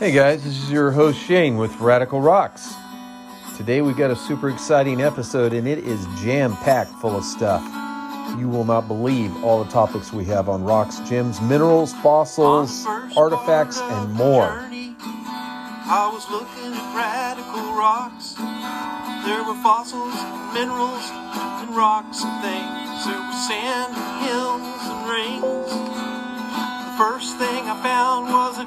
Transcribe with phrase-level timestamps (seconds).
[0.00, 2.74] Hey guys, this is your host Shane with Radical Rocks.
[3.56, 7.62] Today we got a super exciting episode and it is jam packed full of stuff.
[8.36, 12.84] You will not believe all the topics we have on rocks, gems, minerals, fossils,
[13.16, 14.66] artifacts, and more.
[15.86, 18.34] I was looking at radical rocks.
[19.24, 20.18] There were fossils,
[20.52, 21.06] minerals,
[21.62, 23.06] and rocks and things.
[23.06, 23.94] There were sand,
[24.26, 25.70] hills, and rings.
[25.70, 28.66] The first thing I found was a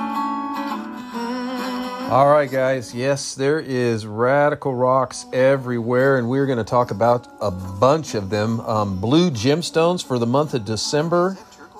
[2.11, 2.93] All right, guys.
[2.93, 8.29] Yes, there is radical rocks everywhere, and we're going to talk about a bunch of
[8.29, 8.59] them.
[8.59, 11.37] Um, blue gemstones for the month of December.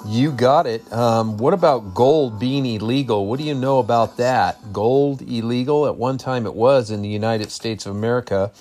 [0.08, 0.90] You got it.
[0.94, 3.28] Um, what about gold being illegal?
[3.28, 4.72] What do you know about that?
[4.72, 5.86] Gold illegal?
[5.86, 8.54] At one time it was in the United States of America.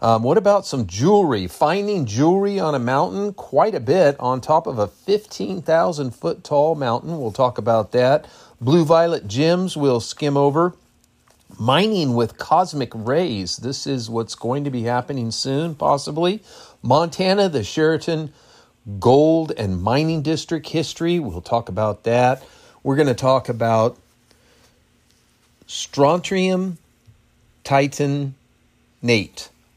[0.00, 1.48] Um, what about some jewelry?
[1.48, 6.74] Finding jewelry on a mountain, quite a bit, on top of a 15,000 foot tall
[6.76, 7.20] mountain.
[7.20, 8.26] We'll talk about that.
[8.58, 10.74] Blue violet gems we'll skim over
[11.60, 13.58] mining with cosmic rays.
[13.58, 16.42] This is what's going to be happening soon, possibly.
[16.82, 18.32] Montana, the Sheridan
[18.98, 21.18] Gold and Mining District history.
[21.20, 22.42] We'll talk about that.
[22.82, 23.98] We're going to talk about
[25.66, 26.78] strontium
[27.62, 28.32] titanate,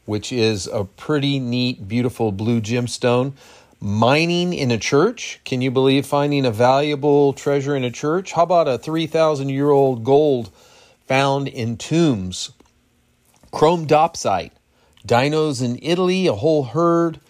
[0.06, 3.32] which is a pretty neat, beautiful blue gemstone.
[3.78, 5.38] Mining in a church.
[5.44, 8.32] Can you believe finding a valuable treasure in a church?
[8.32, 10.50] How about a 3,000 year old gold?
[11.06, 12.52] Found in tombs.
[13.52, 14.50] Chrome dopsite,
[15.06, 17.20] dinos in Italy, a whole herd.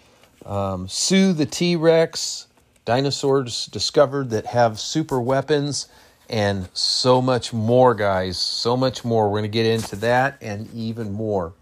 [0.45, 2.47] Um, Sue the T Rex,
[2.83, 5.87] dinosaurs discovered that have super weapons,
[6.29, 8.37] and so much more, guys.
[8.37, 9.29] So much more.
[9.29, 11.53] We're going to get into that and even more.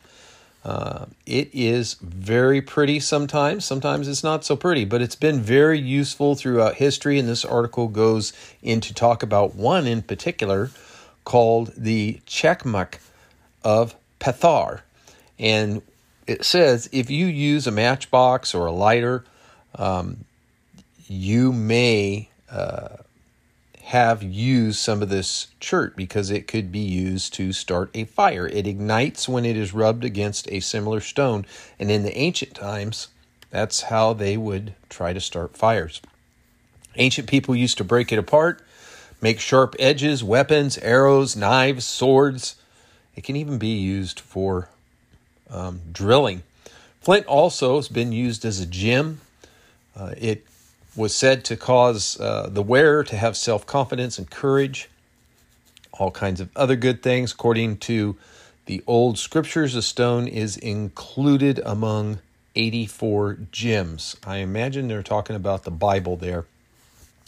[0.64, 3.66] Uh, it is very pretty sometimes.
[3.66, 7.18] Sometimes it's not so pretty, but it's been very useful throughout history.
[7.18, 10.70] And this article goes into talk about one in particular
[11.24, 12.94] called the Chakmak
[13.62, 14.80] of Pathar.
[15.38, 15.82] And
[16.26, 19.24] it says if you use a matchbox or a lighter,
[19.74, 20.24] um,
[21.06, 22.96] you may uh,
[23.84, 28.46] have used some of this chert because it could be used to start a fire.
[28.46, 31.44] It ignites when it is rubbed against a similar stone,
[31.78, 33.08] and in the ancient times,
[33.50, 36.00] that's how they would try to start fires.
[36.96, 38.62] Ancient people used to break it apart,
[39.20, 42.56] make sharp edges, weapons, arrows, knives, swords.
[43.16, 44.68] It can even be used for
[45.50, 46.42] um, drilling.
[47.00, 49.20] Flint also has been used as a gem.
[49.94, 50.46] Uh, it
[50.96, 54.88] was said to cause uh, the wearer to have self confidence and courage,
[55.92, 57.32] all kinds of other good things.
[57.32, 58.16] According to
[58.66, 62.20] the old scriptures, a stone is included among
[62.56, 64.16] 84 gems.
[64.26, 66.46] I imagine they're talking about the Bible there.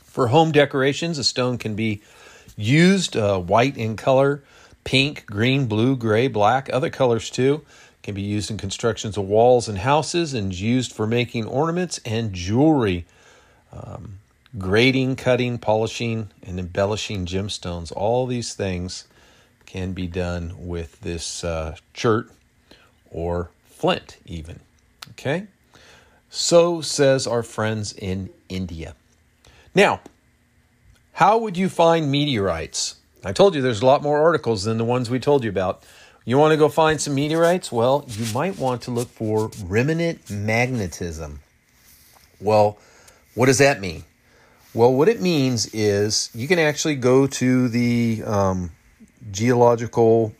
[0.04, 2.00] For home decorations, a stone can be
[2.56, 4.42] used uh, white in color,
[4.84, 7.62] pink, green, blue, gray, black, other colors too.
[8.02, 12.32] Can be used in constructions of walls and houses and used for making ornaments and
[12.32, 13.04] jewelry
[13.76, 14.18] um,
[14.58, 17.92] grading, cutting, polishing, and embellishing gemstones.
[17.92, 19.06] All these things
[19.66, 22.30] can be done with this uh, chert
[23.10, 24.60] or flint, even.
[25.10, 25.46] Okay?
[26.30, 28.94] So says our friends in India.
[29.74, 30.00] Now,
[31.12, 32.96] how would you find meteorites?
[33.24, 35.82] I told you there's a lot more articles than the ones we told you about.
[36.24, 37.70] You want to go find some meteorites?
[37.70, 41.40] Well, you might want to look for remnant magnetism.
[42.40, 42.78] Well,
[43.36, 44.02] what does that mean?
[44.74, 48.72] Well, what it means is you can actually go to the um,
[49.30, 50.34] geological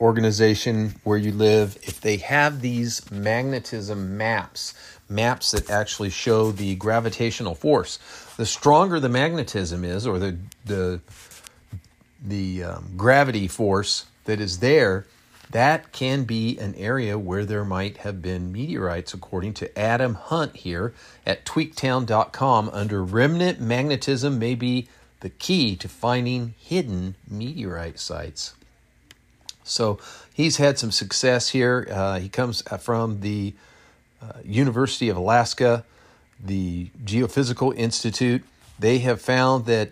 [0.00, 4.74] organization where you live if they have these magnetism maps
[5.08, 7.98] maps that actually show the gravitational force
[8.36, 11.00] the stronger the magnetism is or the the
[12.22, 15.04] the um, gravity force that is there
[15.50, 20.56] that can be an area where there might have been meteorites according to adam hunt
[20.56, 20.92] here
[21.26, 24.88] at tweaktown.com under remnant magnetism may be
[25.20, 28.54] the key to finding hidden meteorite sites
[29.68, 29.98] so
[30.32, 31.86] he's had some success here.
[31.90, 33.54] Uh, he comes from the
[34.20, 35.84] uh, University of Alaska,
[36.42, 38.42] the Geophysical Institute.
[38.78, 39.90] They have found that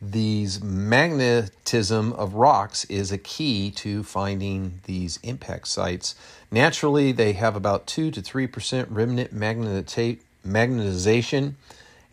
[0.00, 6.14] these magnetism of rocks is a key to finding these impact sites.
[6.50, 11.54] Naturally, they have about 2 to 3% remnant magnetization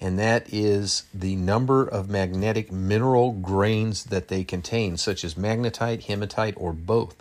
[0.06, 6.04] and that is the number of magnetic mineral grains that they contain, such as magnetite,
[6.04, 7.16] hematite, or both.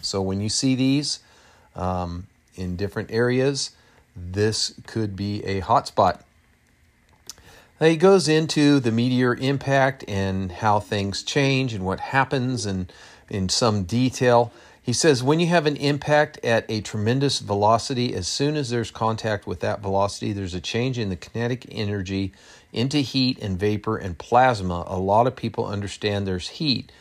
[0.00, 1.20] So when you see these
[1.76, 2.26] um,
[2.56, 3.70] in different areas,
[4.16, 6.23] this could be a hotspot.
[7.84, 12.92] He goes into the meteor impact and how things change and what happens and
[13.28, 14.52] in some detail.
[14.82, 18.90] He says when you have an impact at a tremendous velocity, as soon as there's
[18.90, 22.32] contact with that velocity, there's a change in the kinetic energy
[22.72, 24.84] into heat and vapor and plasma.
[24.86, 26.92] A lot of people understand there's heat,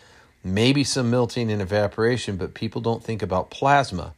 [0.43, 4.13] maybe some melting and evaporation, but people don't think about plasma.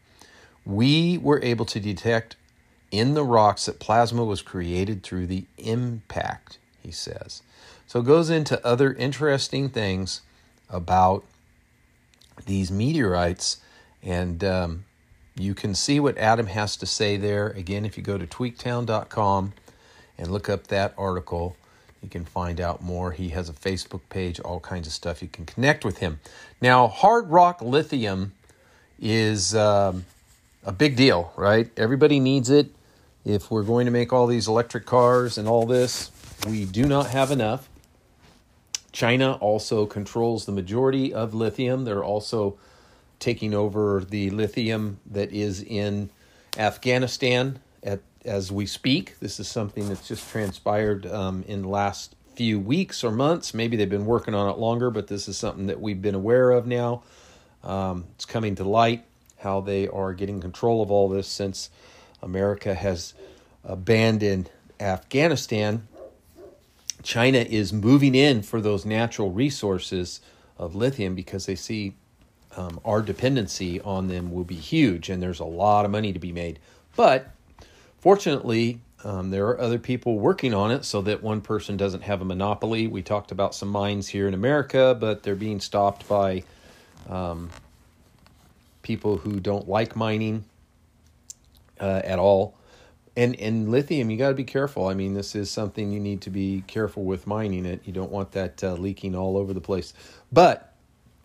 [0.66, 2.36] We were able to detect
[2.98, 7.42] in the rocks that plasma was created through the impact, he says.
[7.88, 10.22] So it goes into other interesting things
[10.70, 11.24] about
[12.46, 13.58] these meteorites,
[14.04, 14.86] and um,
[15.36, 17.48] you can see what Adam has to say there.
[17.50, 19.54] Again, if you go to tweaktown.com
[20.18, 21.56] and look up that article,
[22.02, 23.12] you can find out more.
[23.12, 25.22] He has a Facebook page, all kinds of stuff.
[25.22, 26.20] You can connect with him.
[26.62, 28.34] Now, hard rock lithium
[29.00, 30.06] is um,
[30.64, 31.70] a big deal, right?
[31.78, 32.75] Everybody needs it.
[33.26, 36.12] If we're going to make all these electric cars and all this,
[36.48, 37.68] we do not have enough.
[38.92, 41.86] China also controls the majority of lithium.
[41.86, 42.58] They're also
[43.20, 46.12] taking over the lithium that is in
[46.56, 49.20] Afghanistan at, as we speak.
[49.20, 53.56] This is something that's just transpired um, in the last few weeks or months.
[53.56, 56.52] Maybe they've been working on it longer, but this is something that we've been aware
[56.52, 57.02] of now.
[57.64, 59.04] Um, it's coming to light
[59.40, 61.72] how they are getting control of all this since
[62.26, 63.14] America has
[63.64, 64.50] abandoned
[64.82, 65.88] Afghanistan
[67.06, 70.22] China is moving in for those natural resources
[70.58, 71.94] of lithium because they see
[72.58, 76.20] um, our dependency on them will be huge and there's a lot of money to
[76.20, 76.58] be made.
[76.96, 77.30] But
[78.00, 82.22] fortunately, um, there are other people working on it so that one person doesn't have
[82.22, 82.88] a monopoly.
[82.88, 86.44] We talked about some mines here in America, but they're being stopped by
[87.08, 87.52] um,
[88.82, 90.44] people who don't like mining
[91.80, 92.58] uh, at all.
[93.18, 94.88] And and lithium you got to be careful.
[94.88, 97.82] I mean this is something you need to be careful with mining it.
[97.86, 99.94] You don't want that uh, leaking all over the place.
[100.32, 100.74] But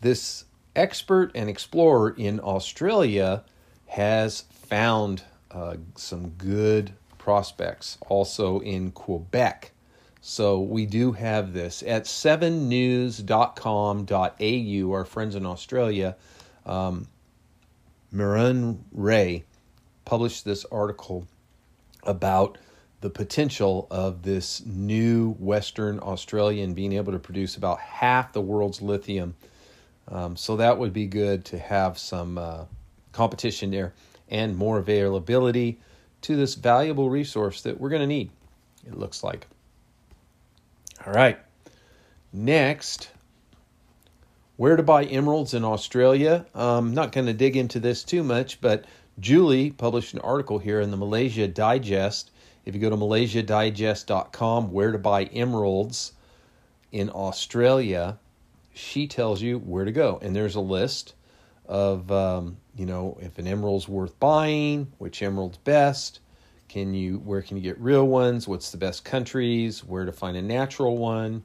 [0.00, 0.44] this
[0.76, 3.42] expert and explorer in australia
[3.86, 9.72] has found uh, some good prospects also in quebec.
[10.20, 16.16] So we do have this at 7news.com.au our friends in australia
[16.66, 17.08] um,
[18.12, 19.44] Marin Ray
[20.10, 21.24] published this article
[22.02, 22.58] about
[23.00, 28.82] the potential of this new Western Australian being able to produce about half the world's
[28.82, 29.36] lithium.
[30.08, 32.64] Um, so that would be good to have some uh,
[33.12, 33.92] competition there
[34.28, 35.78] and more availability
[36.22, 38.30] to this valuable resource that we're going to need,
[38.88, 39.46] it looks like.
[41.06, 41.38] All right.
[42.32, 43.10] Next,
[44.56, 46.46] where to buy emeralds in Australia.
[46.52, 48.86] I'm um, not going to dig into this too much, but
[49.18, 52.30] Julie published an article here in the Malaysia Digest.
[52.64, 56.12] If you go to malaysiadigest.com, where to buy emeralds
[56.92, 58.18] in Australia,
[58.72, 60.18] she tells you where to go.
[60.22, 61.14] And there's a list
[61.66, 66.20] of, um, you know, if an emerald's worth buying, which emerald's best,
[66.68, 70.36] can you, where can you get real ones, what's the best countries, where to find
[70.36, 71.42] a natural one.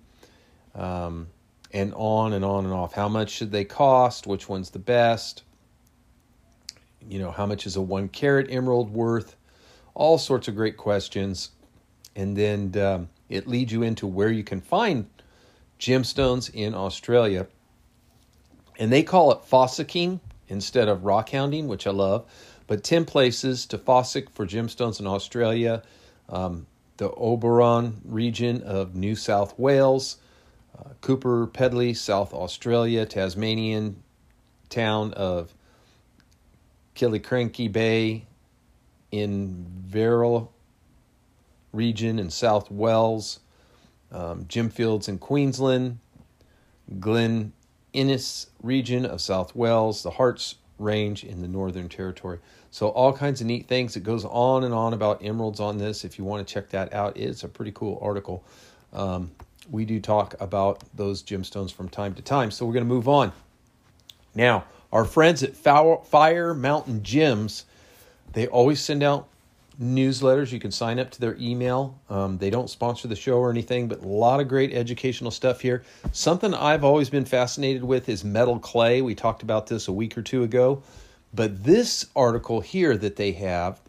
[0.76, 1.28] Um,
[1.76, 2.94] and on and on and off.
[2.94, 4.26] How much should they cost?
[4.28, 5.44] Which one's the best?
[7.08, 9.36] You know, how much is a one carat emerald worth?
[9.94, 11.52] All sorts of great questions.
[12.16, 15.08] And then um, it leads you into where you can find
[15.80, 17.48] gemstones in Australia.
[18.78, 22.26] And they call it fossicking instead of rock hounding, which I love.
[22.68, 25.84] But 10 places to fossick for gemstones in Australia.
[26.30, 26.66] Um,
[26.98, 30.18] the Oberon region of New South Wales,
[30.78, 34.02] uh, Coober Pedy, South Australia, Tasmanian
[34.70, 35.54] town of
[36.96, 38.26] Killiecrankie Bay
[39.12, 40.52] in Verrill
[41.72, 43.40] region in South Wales,
[44.12, 46.00] um, Gemfields in Queensland,
[47.00, 47.54] Glen
[47.94, 52.40] Innes region of South Wales, the Harts Range in the Northern Territory.
[52.72, 53.96] So all kinds of neat things.
[53.96, 56.04] It goes on and on about emeralds on this.
[56.04, 58.44] If you want to check that out, it's a pretty cool article.
[58.92, 59.32] Um,
[59.72, 62.52] we do talk about those gemstones from time to time.
[62.52, 63.32] So we're going to move on.
[64.36, 67.66] Now, our friends at Fire Mountain Gems,
[68.34, 69.28] they always send out
[69.82, 70.52] newsletters.
[70.52, 72.00] You can sign up to their email.
[72.10, 75.62] Um, they don't sponsor the show or anything, but a lot of great educational stuff
[75.62, 75.84] here.
[76.12, 79.02] Something I've always been fascinated with is metal clay.
[79.02, 80.82] We talked about this a week or two ago.
[81.34, 83.80] But this article here that they have,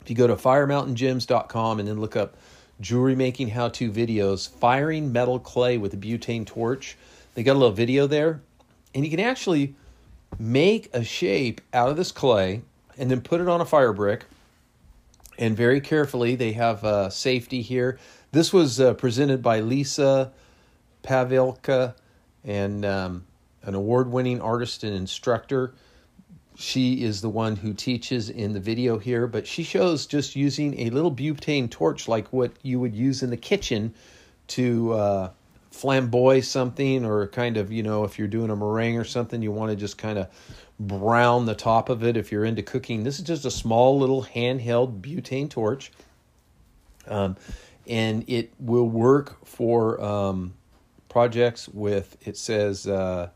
[0.00, 2.36] if you go to firemountaingems.com and then look up
[2.80, 6.96] jewelry making how to videos, firing metal clay with a butane torch,
[7.34, 8.40] they got a little video there.
[8.94, 9.74] And you can actually
[10.38, 12.62] make a shape out of this clay
[12.96, 14.24] and then put it on a fire brick
[15.38, 16.34] and very carefully.
[16.34, 17.98] They have uh, safety here.
[18.32, 20.32] This was uh, presented by Lisa
[21.02, 21.94] Pavelka,
[22.44, 23.24] and um,
[23.62, 25.74] an award-winning artist and instructor.
[26.56, 30.78] She is the one who teaches in the video here, but she shows just using
[30.80, 33.94] a little butane torch like what you would use in the kitchen
[34.48, 35.30] to uh,
[35.80, 39.52] flamboy something, or kind of, you know, if you're doing a meringue or something, you
[39.52, 40.28] want to just kind of
[40.80, 43.04] brown the top of it if you're into cooking.
[43.04, 45.92] This is just a small little handheld butane torch.
[47.06, 47.36] Um,
[47.86, 50.54] and it will work for um,
[51.08, 53.30] projects with, it says, uh,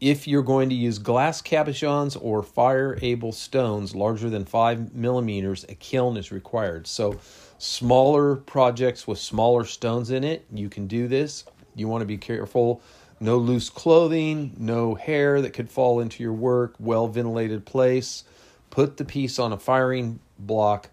[0.00, 5.64] if you're going to use glass cabochons or fire able stones larger than five millimeters,
[5.68, 6.86] a kiln is required.
[6.86, 7.18] So,
[7.60, 11.44] smaller projects with smaller stones in it, you can do this.
[11.74, 12.82] You want to be careful
[13.20, 18.24] no loose clothing, no hair that could fall into your work, well ventilated place.
[18.70, 20.88] Put the piece on a firing block,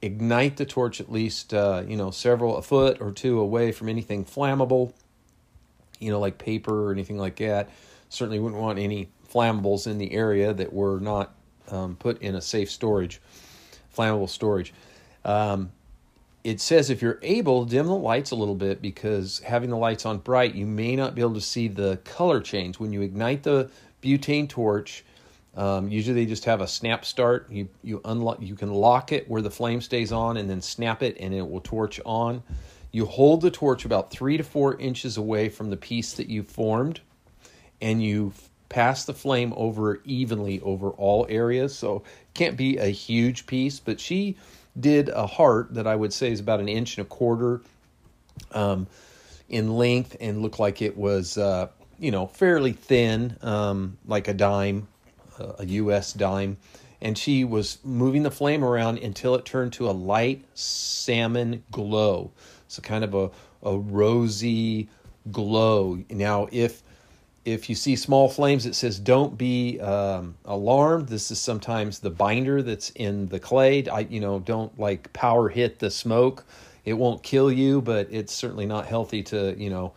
[0.00, 3.88] ignite the torch at least, uh, you know, several, a foot or two away from
[3.90, 4.94] anything flammable,
[5.98, 7.68] you know, like paper or anything like that.
[8.08, 11.34] Certainly wouldn't want any flammables in the area that were not
[11.70, 13.20] um, put in a safe storage,
[13.94, 14.72] flammable storage.
[15.22, 15.70] Um,
[16.44, 20.06] it says if you're able, dim the lights a little bit because having the lights
[20.06, 22.78] on bright, you may not be able to see the color change.
[22.78, 23.70] When you ignite the
[24.02, 25.04] butane torch,
[25.56, 27.50] um, usually they just have a snap start.
[27.50, 31.02] You you unlock you can lock it where the flame stays on and then snap
[31.02, 32.42] it and it will torch on.
[32.92, 36.42] You hold the torch about three to four inches away from the piece that you
[36.42, 37.00] formed,
[37.80, 38.32] and you
[38.68, 41.76] pass the flame over evenly over all areas.
[41.76, 42.04] So
[42.34, 44.36] can't be a huge piece, but she
[44.78, 47.60] did a heart that I would say is about an inch and a quarter
[48.52, 48.86] um,
[49.48, 51.68] in length and looked like it was, uh,
[51.98, 54.88] you know, fairly thin, um, like a dime,
[55.58, 56.12] a U.S.
[56.12, 56.56] dime.
[57.00, 62.32] And she was moving the flame around until it turned to a light salmon glow.
[62.66, 63.30] So kind of a,
[63.62, 64.88] a rosy
[65.30, 66.02] glow.
[66.10, 66.82] Now, if
[67.52, 71.08] if you see small flames, it says don't be um, alarmed.
[71.08, 73.86] This is sometimes the binder that's in the clay.
[73.88, 76.44] I, you know, don't like power hit the smoke.
[76.84, 79.92] It won't kill you, but it's certainly not healthy to, you know,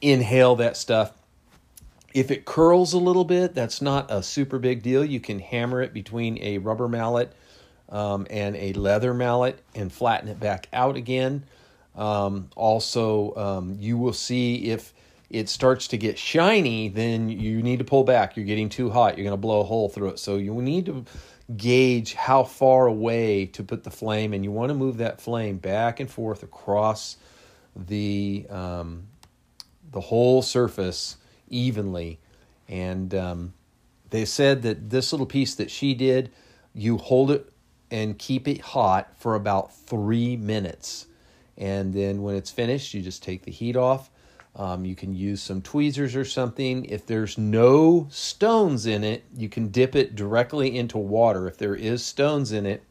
[0.00, 1.12] inhale that stuff.
[2.14, 5.04] If it curls a little bit, that's not a super big deal.
[5.04, 7.32] You can hammer it between a rubber mallet
[7.88, 11.44] um, and a leather mallet and flatten it back out again.
[11.94, 14.92] Um, also, um, you will see if
[15.28, 18.36] it starts to get shiny, then you need to pull back.
[18.36, 19.16] You're getting too hot.
[19.16, 20.18] You're going to blow a hole through it.
[20.18, 21.04] So you need to
[21.56, 25.58] gauge how far away to put the flame, and you want to move that flame
[25.58, 27.16] back and forth across
[27.74, 29.08] the um,
[29.92, 31.16] the whole surface
[31.48, 32.18] evenly.
[32.68, 33.54] And um,
[34.10, 36.32] they said that this little piece that she did,
[36.74, 37.52] you hold it
[37.90, 41.06] and keep it hot for about three minutes.
[41.56, 44.10] And then when it's finished, you just take the heat off
[44.56, 46.86] um, you can use some tweezers or something.
[46.86, 51.46] If there's no stones in it, you can dip it directly into water.
[51.46, 52.82] If there is stones in it,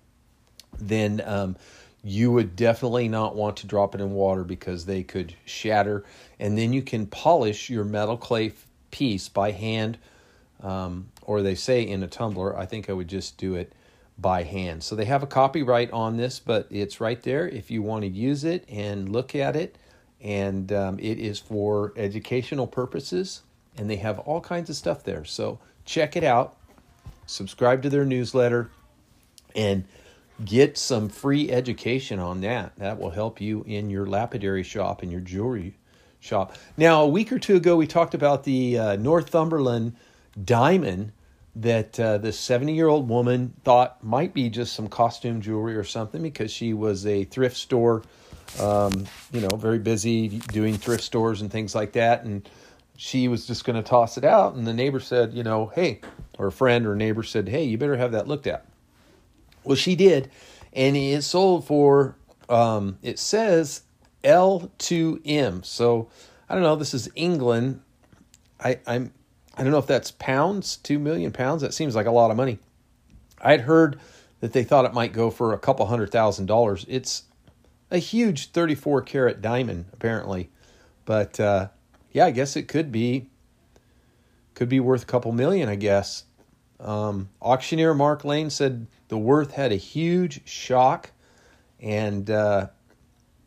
[0.80, 1.56] then um,
[2.04, 6.06] you would definitely not want to drop it in water because they could shatter.
[6.40, 8.54] And then you can polish your metal clay
[8.92, 9.98] piece by hand,
[10.62, 12.56] um, or they say in a tumbler.
[12.56, 13.74] I think I would just do it
[14.20, 14.84] by hand.
[14.84, 18.08] So they have a copyright on this, but it's right there if you want to
[18.08, 19.78] use it and look at it.
[20.26, 23.44] And um, it is for educational purposes,
[23.78, 25.24] and they have all kinds of stuff there.
[25.24, 26.58] So check it out,
[27.28, 28.72] subscribe to their newsletter,
[29.56, 29.86] and
[30.44, 32.76] get some free education on that.
[32.78, 35.76] That will help you in your lapidary shop and your jewelry
[36.20, 36.56] shop.
[36.76, 39.96] Now, a week or two ago, we talked about the uh, Northumberland
[40.44, 41.12] diamond
[41.56, 45.84] that uh, this 70 year old woman thought might be just some costume jewelry or
[45.84, 48.04] something because she was a thrift store,
[48.60, 52.24] um, you know, very busy doing thrift stores and things like that.
[52.24, 52.48] And
[52.98, 54.56] she was just going to toss it out.
[54.56, 56.02] And the neighbor said, you know, hey,
[56.38, 58.66] or a friend or neighbor said, hey, you better have that looked at.
[59.64, 60.30] Well, she did,
[60.74, 62.16] and it sold for
[62.50, 63.82] um, it says
[64.24, 65.66] L2M.
[65.66, 66.10] So
[66.48, 66.76] I don't know.
[66.76, 67.82] This is England.
[68.60, 69.12] I, I'm
[69.58, 71.62] I don't know if that's pounds, two million pounds.
[71.62, 72.60] That seems like a lot of money.
[73.42, 74.00] I'd heard
[74.42, 76.86] that they thought it might go for a couple hundred thousand dollars.
[76.88, 77.24] It's
[77.96, 80.50] a huge 34 carat diamond, apparently,
[81.06, 81.70] but uh,
[82.12, 83.28] yeah, I guess it could be
[84.54, 85.70] could be worth a couple million.
[85.70, 86.26] I guess.
[86.80, 91.12] Um, auctioneer Mark Lane said the worth had a huge shock,
[91.80, 92.68] and uh,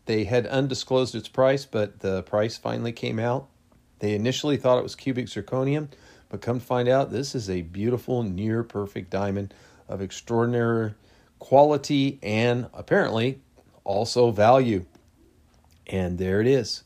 [0.07, 3.49] they had undisclosed its price, but the price finally came out.
[3.99, 5.89] They initially thought it was cubic zirconium,
[6.31, 9.53] but come to find out, this is a beautiful, near perfect diamond
[9.89, 10.95] of extraordinary
[11.39, 13.41] quality and apparently
[13.89, 14.85] also value.
[15.89, 16.85] And there it is.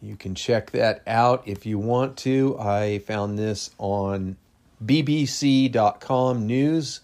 [0.00, 2.56] You can check that out if you want to.
[2.58, 4.38] I found this on
[4.82, 7.00] BBC.com News.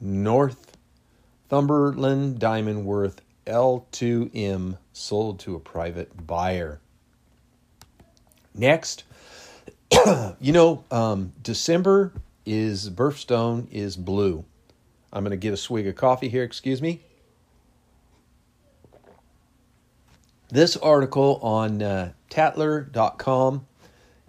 [0.00, 6.80] Northumberland diamond worth L2M sold to a private buyer.
[8.54, 9.04] Next,
[10.40, 12.12] you know, um, December
[12.46, 14.44] is birthstone is blue.
[15.12, 17.02] I'm going to get a swig of coffee here, excuse me.
[20.52, 23.66] This article on uh, Tatler.com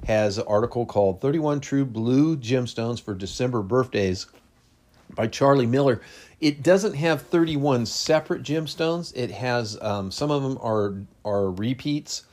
[0.05, 4.27] has an article called 31 True Blue Gemstones for December Birthdays
[5.15, 5.99] by Charlie Miller.
[6.39, 9.11] It doesn't have 31 separate gemstones.
[9.15, 10.93] It has um, some of them are
[11.25, 12.23] are repeats,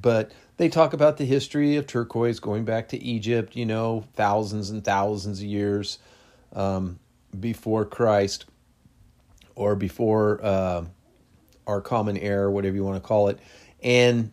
[0.00, 4.70] but they talk about the history of turquoise going back to Egypt, you know, thousands
[4.70, 6.00] and thousands of years
[6.52, 6.98] um,
[7.38, 8.46] before Christ
[9.54, 10.84] or before uh,
[11.66, 13.38] our common era, whatever you want to call it.
[13.82, 14.32] And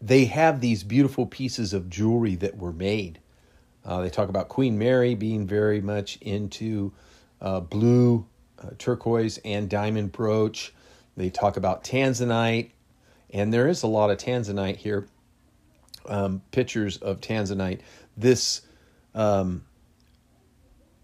[0.00, 3.20] they have these beautiful pieces of jewelry that were made.
[3.84, 6.92] Uh, they talk about Queen Mary being very much into
[7.40, 8.26] uh, blue,
[8.62, 10.74] uh, turquoise, and diamond brooch.
[11.16, 12.70] They talk about tanzanite,
[13.30, 15.06] and there is a lot of tanzanite here.
[16.06, 17.80] Um, pictures of tanzanite.
[18.16, 18.62] This
[19.14, 19.64] um,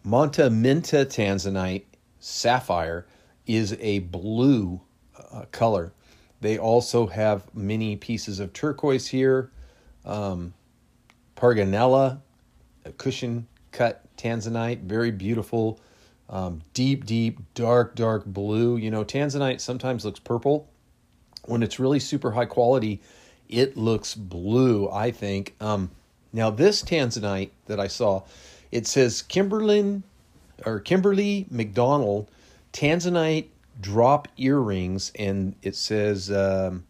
[0.06, 1.84] Monta Minta tanzanite
[2.20, 3.06] sapphire
[3.46, 4.80] is a blue
[5.32, 5.92] uh, color.
[6.40, 9.50] They also have many pieces of turquoise here.
[10.04, 10.54] Um,
[11.36, 12.20] Parganella,
[12.84, 15.80] a cushion cut tanzanite, very beautiful,
[16.28, 18.76] um, deep, deep, dark, dark blue.
[18.76, 20.68] You know, tanzanite sometimes looks purple.
[21.44, 23.00] When it's really super high quality,
[23.48, 25.54] it looks blue, I think.
[25.60, 25.90] Um,
[26.32, 28.22] now, this tanzanite that I saw,
[28.70, 30.02] it says Kimberlin
[30.64, 32.30] or Kimberly McDonald
[32.72, 33.48] tanzanite
[33.80, 36.84] drop earrings, and it says um,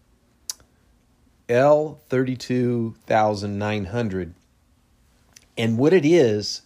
[1.48, 4.34] L thirty two thousand nine hundred.
[5.56, 6.62] And what it is,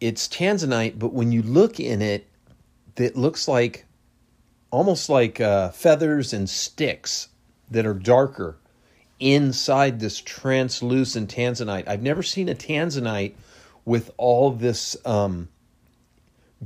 [0.00, 2.26] it's tanzanite, but when you look in it,
[2.96, 3.84] it looks like
[4.70, 7.28] almost like uh, feathers and sticks
[7.70, 8.56] that are darker
[9.20, 11.88] inside this translucent tanzanite.
[11.88, 13.34] I've never seen a tanzanite
[13.84, 15.48] with all this um,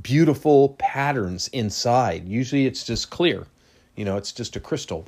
[0.01, 2.27] beautiful patterns inside.
[2.27, 3.45] Usually it's just clear,
[3.95, 5.05] you know, it's just a crystal.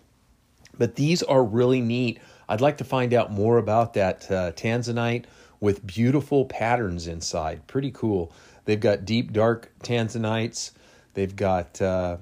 [0.78, 2.20] But these are really neat.
[2.48, 5.26] I'd like to find out more about that uh, tanzanite
[5.60, 7.66] with beautiful patterns inside.
[7.68, 8.32] Pretty cool.
[8.66, 10.72] They've got deep, dark tanzanites.
[11.14, 12.18] They've got uh,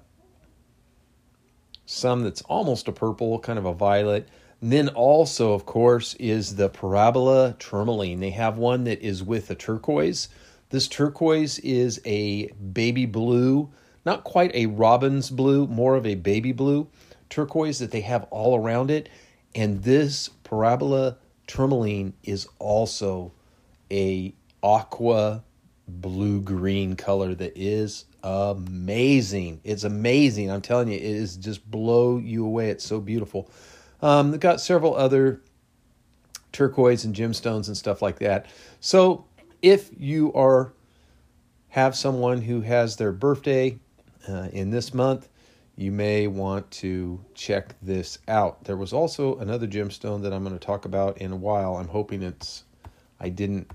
[1.86, 4.28] some that's almost a purple, kind of a violet.
[4.62, 8.20] And then also, of course, is the Paraiba tourmaline.
[8.20, 10.30] They have one that is with a turquoise.
[10.74, 13.70] This turquoise is a baby blue,
[14.08, 16.88] not quite a robin's blue, more of a baby blue
[17.30, 19.08] turquoise that they have all around it.
[19.54, 23.34] And this Paraiba tourmaline is also
[23.92, 24.34] a
[24.64, 25.44] aqua
[25.88, 29.62] blue green color that is amazing.
[29.64, 30.50] It's amazing.
[30.50, 32.72] I'm telling you, it is just blow you away.
[32.72, 33.48] It's so beautiful.
[34.02, 35.40] Um, they've got several other
[36.52, 38.48] turquoise and gemstones and stuff like that.
[38.80, 39.26] So
[39.64, 40.74] if you are
[41.70, 43.80] have someone who has their birthday
[44.30, 45.30] uh, in this month,
[45.76, 48.64] you may want to check this out.
[48.66, 51.78] There was also another gemstone that I'm going to talk about in a while.
[51.78, 52.66] I'm hoping it's
[53.20, 53.72] I didn't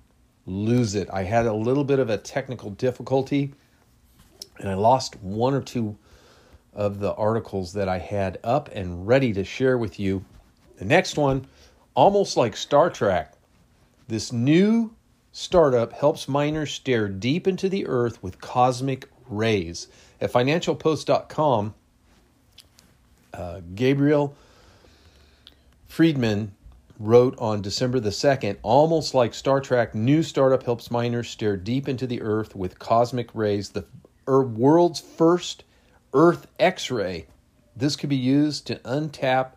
[0.47, 1.09] lose it.
[1.13, 3.53] I had a little bit of a technical difficulty
[4.61, 5.97] and I lost one or two
[6.75, 10.25] of the articles that I had up and ready to share with you.
[10.77, 11.47] The next one,
[11.95, 13.35] almost like Star Trek,
[14.07, 14.95] this new
[15.33, 19.89] startup helps miners stare deep into the earth with cosmic rays.
[20.21, 21.75] At financialpost.com,
[23.35, 24.35] uh, Gabriel
[25.87, 26.53] Friedman
[26.99, 31.89] wrote on December the 2nd, almost like Star Trek, new startup helps miners stare deep
[31.89, 33.71] into the earth with cosmic rays.
[33.71, 33.87] The
[34.27, 35.65] world's first
[36.13, 37.27] Earth X ray.
[37.77, 39.53] This could be used to untap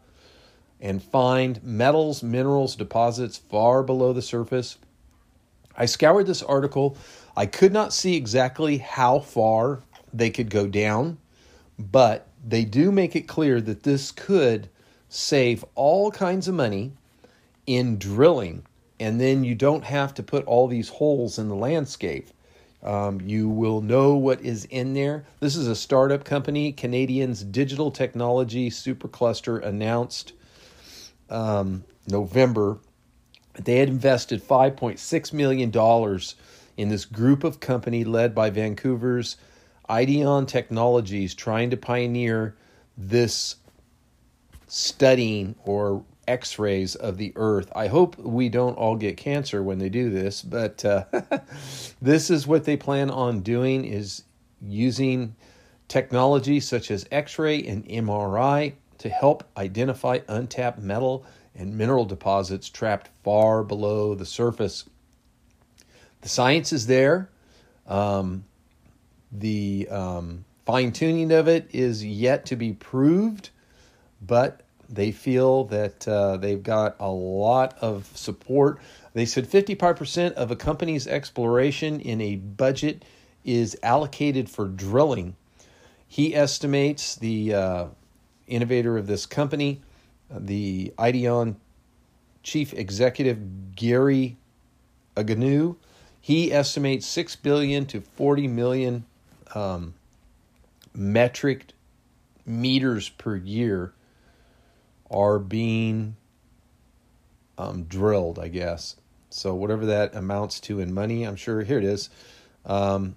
[0.79, 4.77] and find metals, minerals, deposits far below the surface.
[5.81, 6.95] I scoured this article.
[7.35, 9.79] I could not see exactly how far
[10.13, 11.17] they could go down,
[11.79, 14.69] but they do make it clear that this could
[15.09, 16.91] save all kinds of money
[17.65, 18.63] in drilling,
[18.99, 22.27] and then you don't have to put all these holes in the landscape.
[22.83, 25.25] Um, you will know what is in there.
[25.39, 26.73] This is a startup company.
[26.73, 30.33] Canadians Digital Technology Supercluster announced
[31.31, 32.77] um, November
[33.53, 36.19] they had invested $5.6 million
[36.77, 39.37] in this group of company led by Vancouver's
[39.89, 42.55] Ideon Technologies trying to pioneer
[42.97, 43.57] this
[44.67, 47.69] studying or x rays of the earth.
[47.75, 51.05] I hope we don't all get cancer when they do this, but uh,
[52.01, 54.23] this is what they plan on doing is
[54.61, 55.35] using
[55.87, 62.69] technology such as x ray and MRI to help identify untapped metal and mineral deposits
[62.69, 64.85] trapped far below the surface.
[66.21, 67.29] The science is there.
[67.87, 68.45] Um,
[69.31, 73.49] the um, fine tuning of it is yet to be proved,
[74.21, 78.79] but they feel that uh, they've got a lot of support.
[79.13, 83.03] They said 55% of a company's exploration in a budget
[83.43, 85.35] is allocated for drilling.
[86.07, 87.85] He estimates, the uh,
[88.47, 89.81] innovator of this company,
[90.35, 91.55] the Ideon
[92.43, 94.37] chief executive, Gary
[95.15, 95.75] Agnew,
[96.19, 99.05] he estimates 6 billion to 40 million
[99.53, 99.93] um,
[100.93, 101.67] metric
[102.45, 103.93] meters per year
[105.09, 106.15] are being
[107.57, 108.95] um, drilled, I guess.
[109.29, 112.09] So whatever that amounts to in money, I'm sure here it is.
[112.65, 113.15] Um,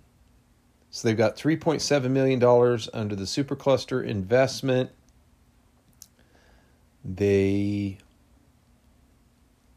[0.90, 4.90] so they've got 3.7 million dollars under the supercluster investment.
[7.04, 7.98] They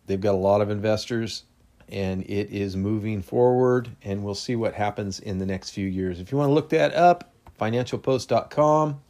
[0.05, 1.43] they've got a lot of investors
[1.89, 6.19] and it is moving forward and we'll see what happens in the next few years.
[6.19, 9.01] If you want to look that up, financialpost.com,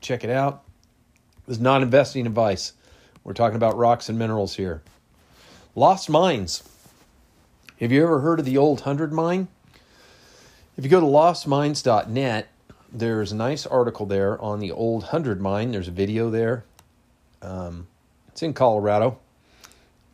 [0.00, 0.64] check it out.
[1.46, 2.72] This is not investing advice.
[3.24, 4.82] We're talking about rocks and minerals here.
[5.74, 6.62] Lost mines.
[7.80, 9.48] Have you ever heard of the old hundred mine?
[10.76, 12.48] If you go to lostmines.net,
[12.92, 15.72] there's a nice article there on the old hundred mine.
[15.72, 16.64] There's a video there.
[17.42, 17.86] Um,
[18.28, 19.18] it's in Colorado,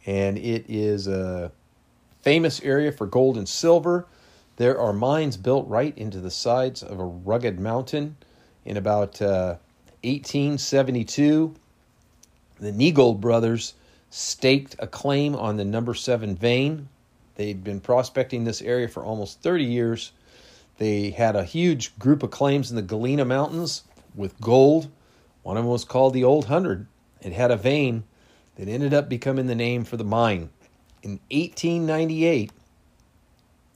[0.07, 1.53] and it is a
[2.23, 4.07] famous area for gold and silver.
[4.57, 8.17] There are mines built right into the sides of a rugged mountain
[8.65, 9.57] in about uh,
[10.05, 11.55] 1872,
[12.61, 13.75] the Neigold brothers
[14.11, 16.89] staked a claim on the number seven vein.
[17.37, 20.13] They'd been prospecting this area for almost 30 years.
[20.79, 23.83] They had a huge group of claims in the Galena Mountains
[24.15, 24.89] with gold.
[25.43, 26.87] One of them was called the Old Hundred.
[27.25, 28.05] It had a vein
[28.57, 30.51] that ended up becoming the name for the mine.
[31.03, 32.53] In 1898,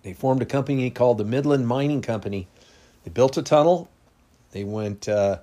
[0.02, 2.46] they formed a company called the Midland Mining Company.
[3.04, 3.88] They built a tunnel.
[4.52, 5.38] They went uh,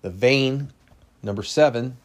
[0.00, 0.72] the vein,
[1.22, 1.96] number seven,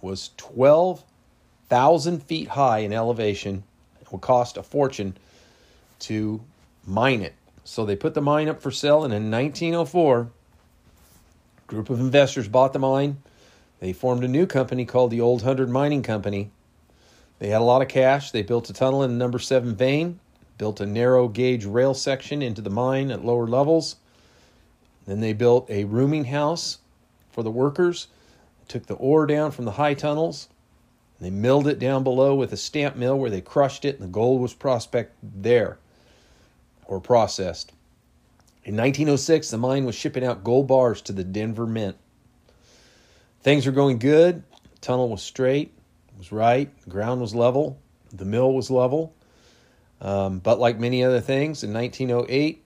[0.00, 3.64] was 12,000 feet high in elevation.
[4.00, 5.16] It would cost a fortune
[6.00, 6.40] to
[6.86, 7.34] mine it.
[7.64, 10.28] So they put the mine up for sale, and in 1904, a
[11.66, 13.18] group of investors bought the mine.
[13.80, 16.50] They formed a new company called the Old Hundred Mining Company.
[17.38, 18.30] They had a lot of cash.
[18.30, 20.18] They built a tunnel in the number seven vein,
[20.58, 23.96] built a narrow gauge rail section into the mine at lower levels.
[25.06, 26.78] Then they built a rooming house
[27.30, 28.08] for the workers,
[28.68, 30.48] took the ore down from the high tunnels,
[31.20, 34.12] they milled it down below with a stamp mill where they crushed it and the
[34.12, 35.78] gold was prospect there
[36.86, 37.72] or processed.
[38.64, 41.96] In 1906, the mine was shipping out gold bars to the Denver Mint.
[43.46, 44.42] Things were going good.
[44.80, 45.72] Tunnel was straight,
[46.18, 47.78] was right, ground was level,
[48.12, 49.14] the mill was level.
[50.00, 52.64] Um, but like many other things, in 1908,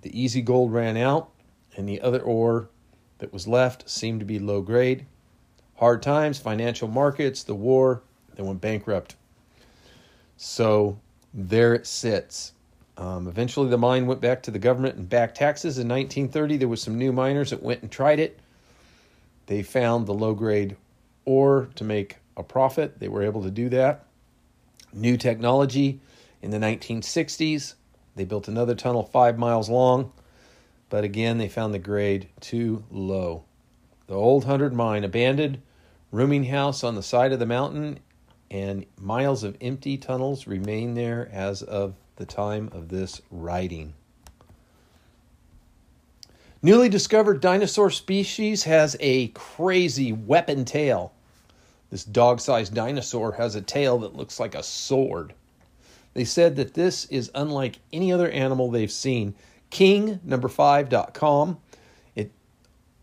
[0.00, 1.28] the easy gold ran out,
[1.76, 2.70] and the other ore
[3.18, 5.04] that was left seemed to be low grade.
[5.76, 8.00] Hard times, financial markets, the war,
[8.34, 9.16] they went bankrupt.
[10.38, 10.98] So
[11.34, 12.52] there it sits.
[12.96, 15.76] Um, eventually, the mine went back to the government and back taxes.
[15.76, 18.40] In 1930, there was some new miners that went and tried it.
[19.46, 20.76] They found the low grade
[21.24, 22.98] ore to make a profit.
[22.98, 24.06] They were able to do that.
[24.92, 26.00] New technology
[26.40, 27.74] in the 1960s.
[28.14, 30.12] They built another tunnel five miles long,
[30.90, 33.44] but again, they found the grade too low.
[34.06, 35.62] The old Hundred Mine, abandoned
[36.10, 37.98] rooming house on the side of the mountain,
[38.50, 43.94] and miles of empty tunnels remain there as of the time of this writing.
[46.64, 51.12] Newly discovered dinosaur species has a crazy weapon tail.
[51.90, 55.34] This dog sized dinosaur has a tail that looks like a sword.
[56.14, 59.34] They said that this is unlike any other animal they've seen.
[59.70, 61.58] King number 5.com.
[62.14, 62.30] It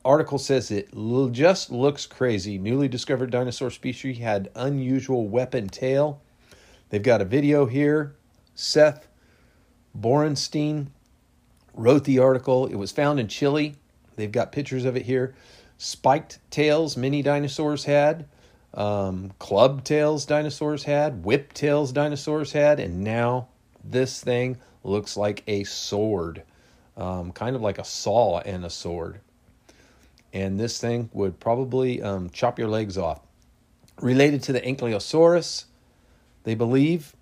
[0.06, 2.58] article says it l- just looks crazy.
[2.58, 6.22] Newly discovered dinosaur species had unusual weapon tail.
[6.91, 8.15] They've got a video here.
[8.56, 9.10] Seth
[10.00, 10.88] Borenstein
[11.80, 12.68] wrote the article.
[12.68, 13.76] It was found in Chile.
[14.15, 15.34] They've got pictures of it here.
[15.78, 18.28] Spiked tails, many dinosaurs had.
[18.74, 21.24] Um, club tails, dinosaurs had.
[21.24, 22.80] Whip tails, dinosaurs had.
[22.80, 23.48] And now
[23.84, 26.44] this thing looks like a sword,
[26.98, 29.22] um, kind of like a saw and a sword.
[30.34, 33.22] And this thing would probably um, chop your legs off.
[34.02, 35.65] Related to the Ankylosaurus,
[36.44, 37.15] they believe.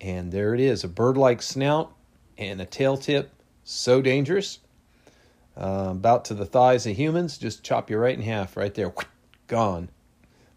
[0.00, 1.92] And there it is a bird like snout
[2.36, 3.30] and a tail tip
[3.66, 4.60] so dangerous.
[5.56, 8.92] Uh, about to the thighs of humans, just chop you right in half right there.
[9.46, 9.88] Gone.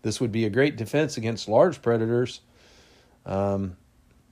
[0.01, 2.41] This would be a great defense against large predators.
[3.25, 3.75] Um,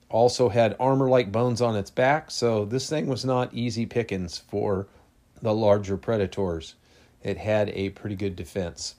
[0.08, 4.38] also had armor like bones on its back, so this thing was not easy pickings
[4.38, 4.86] for
[5.42, 6.74] the larger predators.
[7.22, 8.94] It had a pretty good defense.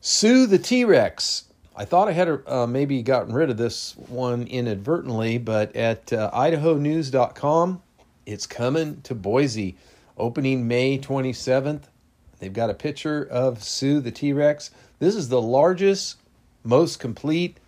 [0.00, 1.44] Sue the T Rex.
[1.76, 6.30] I thought I had uh, maybe gotten rid of this one inadvertently, but at uh,
[6.32, 7.82] idahonews.com,
[8.26, 9.76] it's coming to Boise,
[10.16, 11.82] opening May 27th.
[12.38, 14.70] They've got a picture of Sue the T Rex.
[15.00, 16.18] This is the largest,
[16.62, 17.58] most complete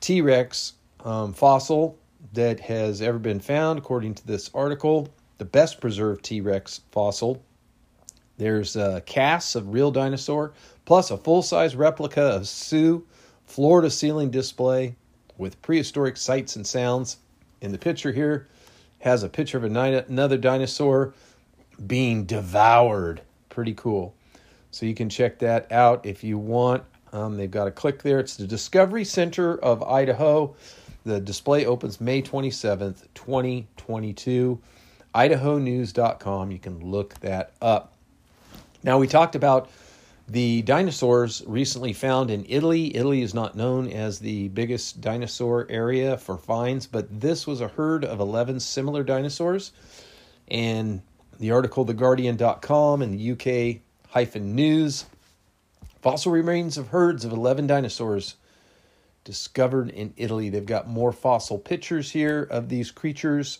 [0.00, 1.98] T Rex um, fossil
[2.34, 5.08] that has ever been found, according to this article.
[5.38, 7.42] The best preserved T Rex fossil.
[8.38, 10.52] There's uh, casts of real dinosaur,
[10.84, 13.04] plus a full size replica of Sue,
[13.46, 14.94] floor to ceiling display
[15.36, 17.18] with prehistoric sights and sounds.
[17.60, 18.46] In the picture here,
[19.00, 21.14] has a picture of another dinosaur
[21.86, 23.20] being devoured.
[23.48, 24.14] Pretty cool.
[24.70, 26.84] So you can check that out if you want.
[27.12, 28.20] Um, they've got a click there.
[28.20, 30.54] It's the Discovery Center of Idaho.
[31.04, 34.60] The display opens May 27th, 2022.
[35.14, 36.50] IdahoNews.com.
[36.50, 37.94] You can look that up.
[38.82, 39.70] Now, we talked about
[40.28, 42.94] the dinosaurs recently found in Italy.
[42.96, 47.68] Italy is not known as the biggest dinosaur area for finds, but this was a
[47.68, 49.72] herd of 11 similar dinosaurs.
[50.48, 51.02] And
[51.40, 55.06] the article, TheGuardian.com, and the UK hyphen news
[56.00, 58.36] fossil remains of herds of 11 dinosaurs
[59.24, 60.48] discovered in Italy.
[60.48, 63.58] They've got more fossil pictures here of these creatures.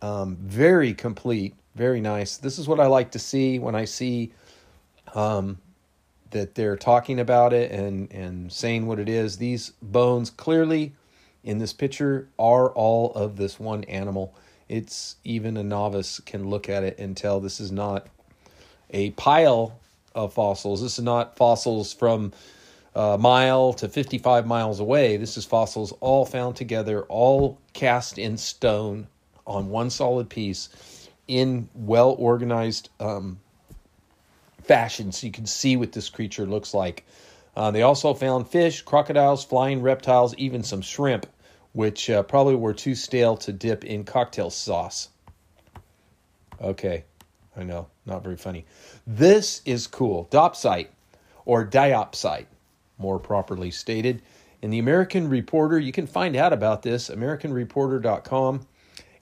[0.00, 2.36] Um, very complete, very nice.
[2.36, 4.32] This is what I like to see when I see
[5.14, 5.58] um,
[6.30, 9.38] that they're talking about it and, and saying what it is.
[9.38, 10.92] These bones clearly
[11.44, 14.34] in this picture are all of this one animal.
[14.68, 18.06] It's even a novice can look at it and tell this is not
[18.90, 19.78] a pile
[20.14, 20.82] of fossils.
[20.82, 22.32] This is not fossils from
[22.94, 25.16] a mile to 55 miles away.
[25.16, 29.06] This is fossils all found together, all cast in stone
[29.46, 30.68] on one solid piece
[31.28, 33.38] in well organized um,
[34.62, 37.04] fashion so you can see what this creature looks like.
[37.56, 41.26] Uh, they also found fish, crocodiles, flying reptiles, even some shrimp,
[41.72, 45.08] which uh, probably were too stale to dip in cocktail sauce.
[46.60, 47.04] Okay,
[47.56, 48.64] I know, not very funny.
[49.06, 50.28] This is cool.
[50.30, 50.88] Dopsite,
[51.44, 52.46] or diopsite,
[52.98, 54.22] more properly stated.
[54.62, 58.66] In the American Reporter, you can find out about this, AmericanReporter.com.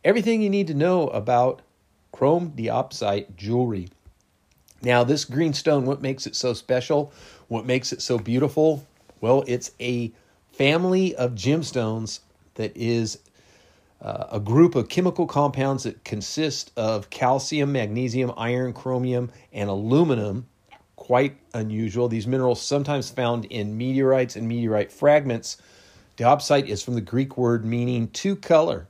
[0.05, 1.63] Everything you need to know about
[2.13, 3.89] chrome diopsite jewelry.
[4.83, 7.13] Now, this green stone, what makes it so special?
[7.49, 8.87] What makes it so beautiful?
[9.21, 10.11] Well, it's a
[10.53, 12.21] family of gemstones
[12.55, 13.19] that is
[14.01, 20.47] uh, a group of chemical compounds that consist of calcium, magnesium, iron, chromium, and aluminum.
[20.97, 22.09] Quite unusual.
[22.09, 25.59] These minerals sometimes found in meteorites and meteorite fragments.
[26.17, 28.87] Diopside is from the Greek word meaning to color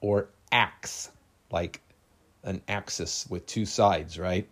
[0.00, 1.10] or axe,
[1.50, 1.80] like
[2.48, 4.48] an axis with two sides, right?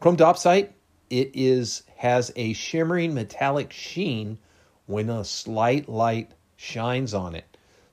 [0.00, 0.70] Chrome diopside,
[1.10, 4.38] it is has a shimmering metallic sheen
[4.86, 7.44] when a slight light shines on it.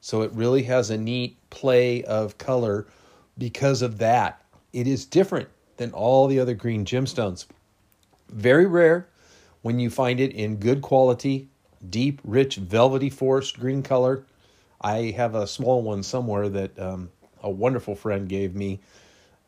[0.01, 2.87] So it really has a neat play of color
[3.37, 4.43] because of that.
[4.73, 7.45] It is different than all the other green gemstones.
[8.29, 9.07] Very rare
[9.61, 11.47] when you find it in good quality,
[11.89, 14.25] deep, rich, velvety forest green color.
[14.81, 17.09] I have a small one somewhere that um,
[17.41, 18.81] a wonderful friend gave me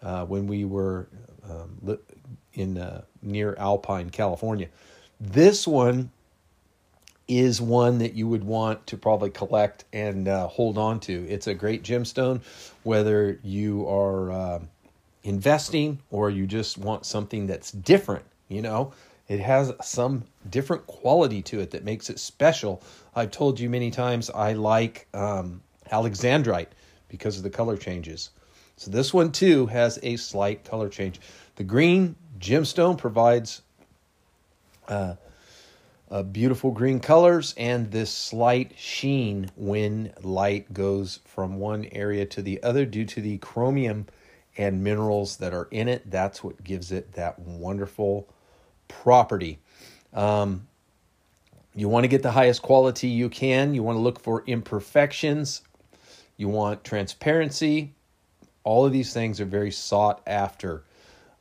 [0.05, 1.09] uh, when we were
[1.49, 1.99] um,
[2.53, 4.69] in uh, near Alpine, California.
[5.19, 6.11] This one
[7.27, 11.27] is one that you would want to probably collect and uh, hold on to.
[11.27, 12.41] It's a great gemstone,
[12.83, 14.59] whether you are uh,
[15.23, 18.25] investing or you just want something that's different.
[18.47, 18.93] You know,
[19.27, 22.83] it has some different quality to it that makes it special.
[23.15, 26.67] I've told you many times I like um, alexandrite
[27.07, 28.29] because of the color changes.
[28.77, 31.19] So this one too has a slight color change.
[31.55, 33.61] The green gemstone provides
[34.87, 35.15] uh,
[36.11, 42.41] uh, beautiful green colors and this slight sheen when light goes from one area to
[42.41, 44.05] the other due to the chromium
[44.57, 46.09] and minerals that are in it.
[46.09, 48.27] That's what gives it that wonderful
[48.87, 49.59] property.
[50.13, 50.67] Um,
[51.73, 53.73] you want to get the highest quality you can.
[53.73, 55.61] You want to look for imperfections.
[56.37, 57.94] You want transparency.
[58.65, 60.83] All of these things are very sought after.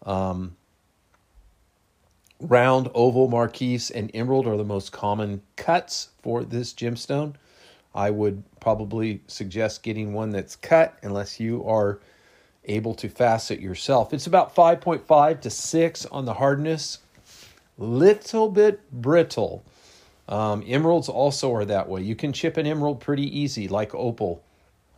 [0.07, 0.57] Um,
[2.39, 7.35] round, oval, marquise, and emerald are the most common cuts for this gemstone.
[7.95, 11.99] I would probably suggest getting one that's cut unless you are
[12.67, 14.13] able to facet yourself.
[14.13, 16.99] It's about 5.5 to 6 on the hardness,
[17.79, 19.65] little bit brittle.
[20.29, 22.03] Um, emeralds also are that way.
[22.03, 24.43] You can chip an emerald pretty easy, like opal.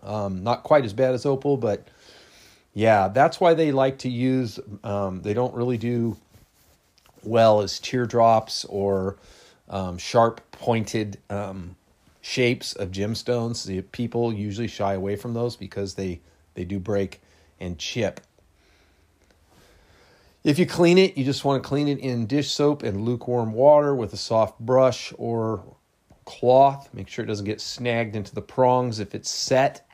[0.02, 1.86] Um, not quite as bad as opal, but
[2.76, 4.60] yeah, that's why they like to use.
[4.84, 6.18] Um, they don't really do
[7.22, 9.16] well as teardrops or
[9.70, 11.74] um, sharp pointed um,
[12.20, 13.64] shapes of gemstones.
[13.64, 16.20] The people usually shy away from those because they,
[16.52, 17.22] they do break
[17.58, 18.20] and chip.
[20.44, 23.54] If you clean it, you just want to clean it in dish soap and lukewarm
[23.54, 25.64] water with a soft brush or
[26.26, 26.90] cloth.
[26.92, 29.85] Make sure it doesn't get snagged into the prongs if it's set.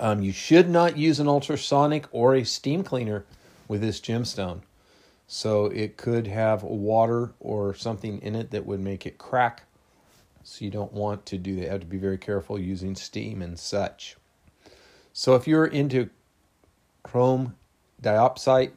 [0.00, 3.26] Um, you should not use an ultrasonic or a steam cleaner
[3.68, 4.62] with this gemstone.
[5.26, 9.64] So it could have water or something in it that would make it crack.
[10.42, 11.62] So you don't want to do that.
[11.62, 14.16] You have to be very careful using steam and such.
[15.12, 16.08] So if you're into
[17.02, 17.54] chrome
[18.02, 18.72] diopside,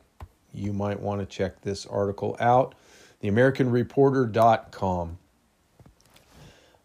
[0.53, 2.75] you might want to check this article out.
[3.23, 5.17] TheAmericanReporter.com.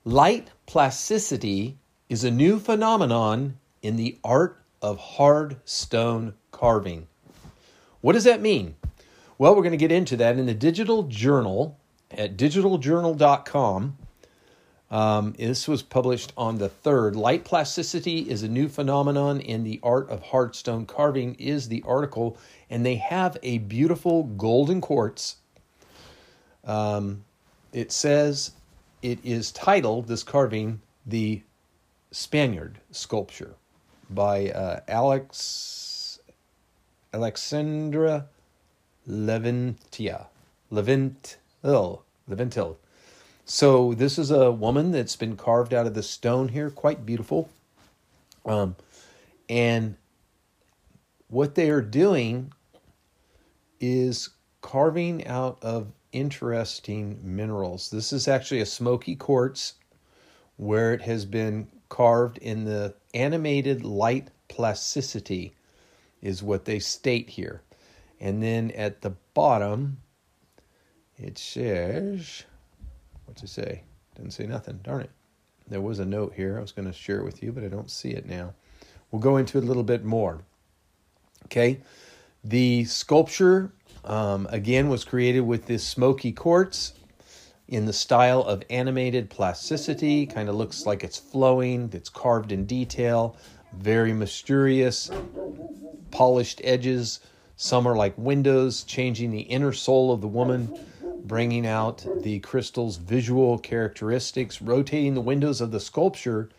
[0.04, 1.76] Light plasticity
[2.08, 7.06] is a new phenomenon in the art of hard stone carving.
[8.00, 8.76] What does that mean?
[9.38, 11.78] Well, we're going to get into that in the digital journal
[12.10, 13.98] at digitaljournal.com.
[14.90, 17.14] Um, this was published on the 3rd.
[17.14, 21.84] Light plasticity is a new phenomenon in the art of hard stone carving, is the
[21.86, 22.38] article.
[22.70, 25.36] And they have a beautiful golden quartz.
[26.64, 27.24] Um,
[27.72, 28.52] it says
[29.02, 31.42] it is titled, this carving, the
[32.10, 33.54] Spaniard sculpture
[34.10, 36.20] by uh, Alex
[37.12, 38.26] Alexandra
[39.08, 40.26] Leventia.
[40.70, 42.76] Levent, Leventil.
[43.44, 47.48] So this is a woman that's been carved out of the stone here, quite beautiful.
[48.44, 48.76] Um,
[49.48, 49.96] and
[51.28, 52.52] what they are doing
[53.80, 57.90] is carving out of interesting minerals.
[57.90, 59.74] This is actually a smoky quartz
[60.56, 65.54] where it has been carved in the animated light plasticity,
[66.22, 67.62] is what they state here.
[68.20, 69.98] And then at the bottom,
[71.16, 72.44] it says,
[73.24, 73.82] what's it say?
[74.16, 74.80] Didn't say nothing.
[74.82, 75.10] Darn it.
[75.68, 76.58] There was a note here.
[76.58, 78.54] I was going to share it with you, but I don't see it now.
[79.10, 80.42] We'll go into it a little bit more.
[81.44, 81.80] Okay.
[82.42, 83.72] The sculpture,
[84.04, 86.94] um, again, was created with this smoky quartz
[87.68, 90.26] in the style of animated plasticity.
[90.26, 93.36] Kind of looks like it's flowing, it's carved in detail,
[93.72, 95.10] very mysterious,
[96.10, 97.20] polished edges
[97.60, 100.78] some are like windows, changing the inner soul of the woman,
[101.24, 106.50] bringing out the crystal's visual characteristics, rotating the windows of the sculpture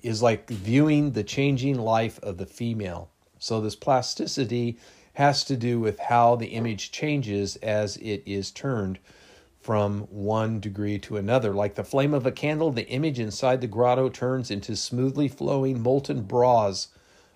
[0.00, 3.10] is like viewing the changing life of the female.
[3.40, 4.78] So, this plasticity
[5.14, 9.00] has to do with how the image changes as it is turned
[9.62, 11.54] from one degree to another.
[11.54, 15.80] Like the flame of a candle, the image inside the grotto turns into smoothly flowing
[15.80, 16.88] molten bronze,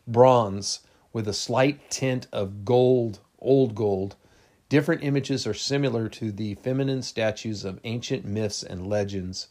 [0.06, 0.80] bronze
[1.12, 4.16] with a slight tint of gold, old gold.
[4.68, 9.46] Different images are similar to the feminine statues of ancient myths and legends.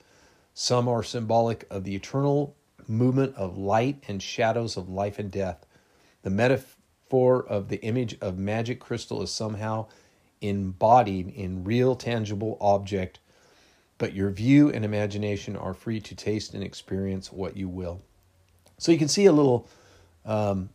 [0.54, 2.56] Some are symbolic of the eternal
[2.88, 5.66] movement of light and shadows of life and death.
[6.24, 9.88] The metaphor of the image of magic crystal is somehow
[10.42, 13.20] embodied in real tangible object,
[13.98, 18.02] but your view and imagination are free to taste and experience what you will.
[18.78, 19.68] So you can see a little
[20.26, 20.70] um,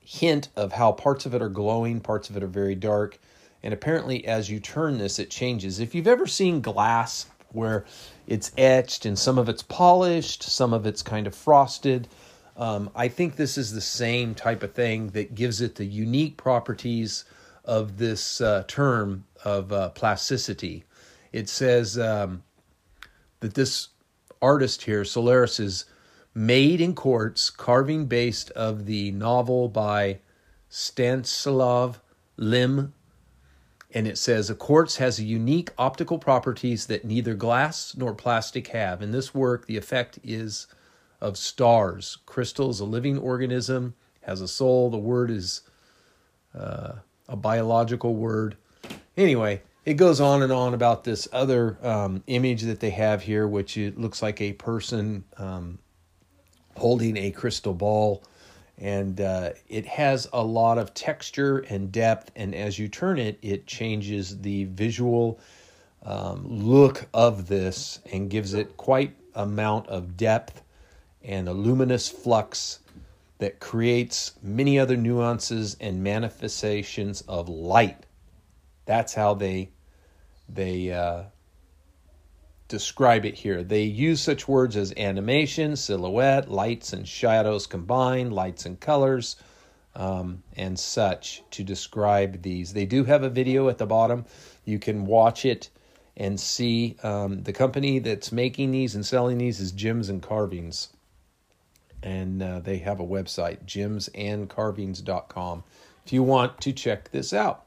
[0.00, 3.18] hint of how parts of it are glowing, parts of it are very dark,
[3.62, 5.80] and apparently as you turn this, it changes.
[5.80, 7.84] If you've ever seen glass where
[8.26, 12.08] it's etched and some of it's polished, some of it's kind of frosted.
[12.56, 16.36] Um, I think this is the same type of thing that gives it the unique
[16.36, 17.24] properties
[17.68, 20.84] of this uh, term of uh, plasticity.
[21.32, 22.42] It says um,
[23.40, 23.88] that this
[24.40, 25.84] artist here, Solaris, is
[26.34, 30.20] made in quartz, carving based of the novel by
[30.70, 32.00] Stanislav
[32.38, 32.94] Lem.
[33.92, 39.02] And it says a quartz has unique optical properties that neither glass nor plastic have.
[39.02, 40.66] In this work, the effect is
[41.20, 42.16] of stars.
[42.24, 44.88] Crystal is a living organism, has a soul.
[44.88, 45.62] The word is
[46.54, 46.92] uh,
[47.28, 48.56] a biological word.
[49.16, 53.46] Anyway, it goes on and on about this other um, image that they have here,
[53.46, 55.78] which it looks like a person um,
[56.76, 58.22] holding a crystal ball.
[58.76, 62.30] And uh, it has a lot of texture and depth.
[62.36, 65.40] And as you turn it, it changes the visual
[66.04, 70.62] um, look of this and gives it quite amount of depth
[71.22, 72.80] and a luminous flux
[73.38, 78.04] that creates many other nuances and manifestations of light.
[78.84, 79.70] That's how they
[80.48, 81.24] they uh,
[82.68, 83.62] describe it here.
[83.62, 89.36] They use such words as animation, silhouette, lights and shadows combined, lights and colors,
[89.94, 92.72] um, and such to describe these.
[92.72, 94.24] They do have a video at the bottom.
[94.64, 95.70] You can watch it
[96.16, 96.96] and see.
[97.02, 100.88] Um, the company that's making these and selling these is Gems and Carvings
[102.02, 105.64] and uh, they have a website, gemsandcarvings.com,
[106.04, 107.64] if you want to check this out.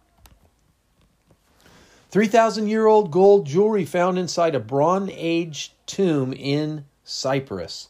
[2.09, 7.89] 3,000 year old gold jewelry found inside a Bronze Age tomb in Cyprus.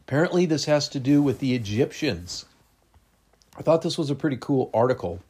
[0.00, 2.46] Apparently, this has to do with the Egyptians.
[3.58, 5.20] I thought this was a pretty cool article.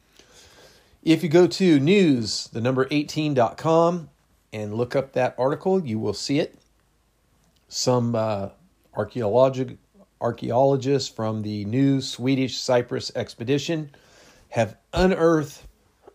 [1.03, 4.09] If you go to news, the number 18.com,
[4.53, 6.58] and look up that article, you will see it
[7.69, 8.49] some uh,
[8.95, 9.77] archaeologic,
[10.19, 13.91] archaeologists from the new Swedish Cyprus expedition
[14.49, 15.61] have unearthed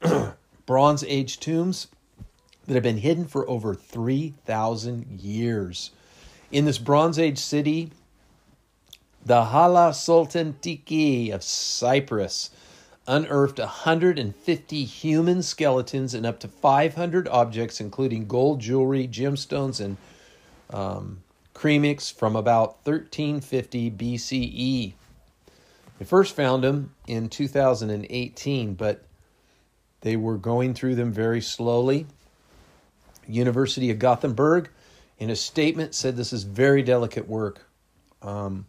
[0.66, 1.86] Bronze Age tombs
[2.66, 5.90] that have been hidden for over 3,000 years.
[6.50, 7.90] In this Bronze Age city,
[9.24, 12.50] the Hala Sultan Tekke of Cyprus
[13.06, 19.96] unearthed 150 human skeletons and up to 500 objects, including gold jewelry, gemstones, and
[20.70, 21.22] um,
[21.54, 24.92] Cremix from about 1350 BCE.
[25.98, 29.04] They first found them in 2018, but
[30.00, 32.06] they were going through them very slowly.
[33.26, 34.68] University of Gothenburg,
[35.18, 37.64] in a statement, said this is very delicate work.
[38.20, 38.66] Um,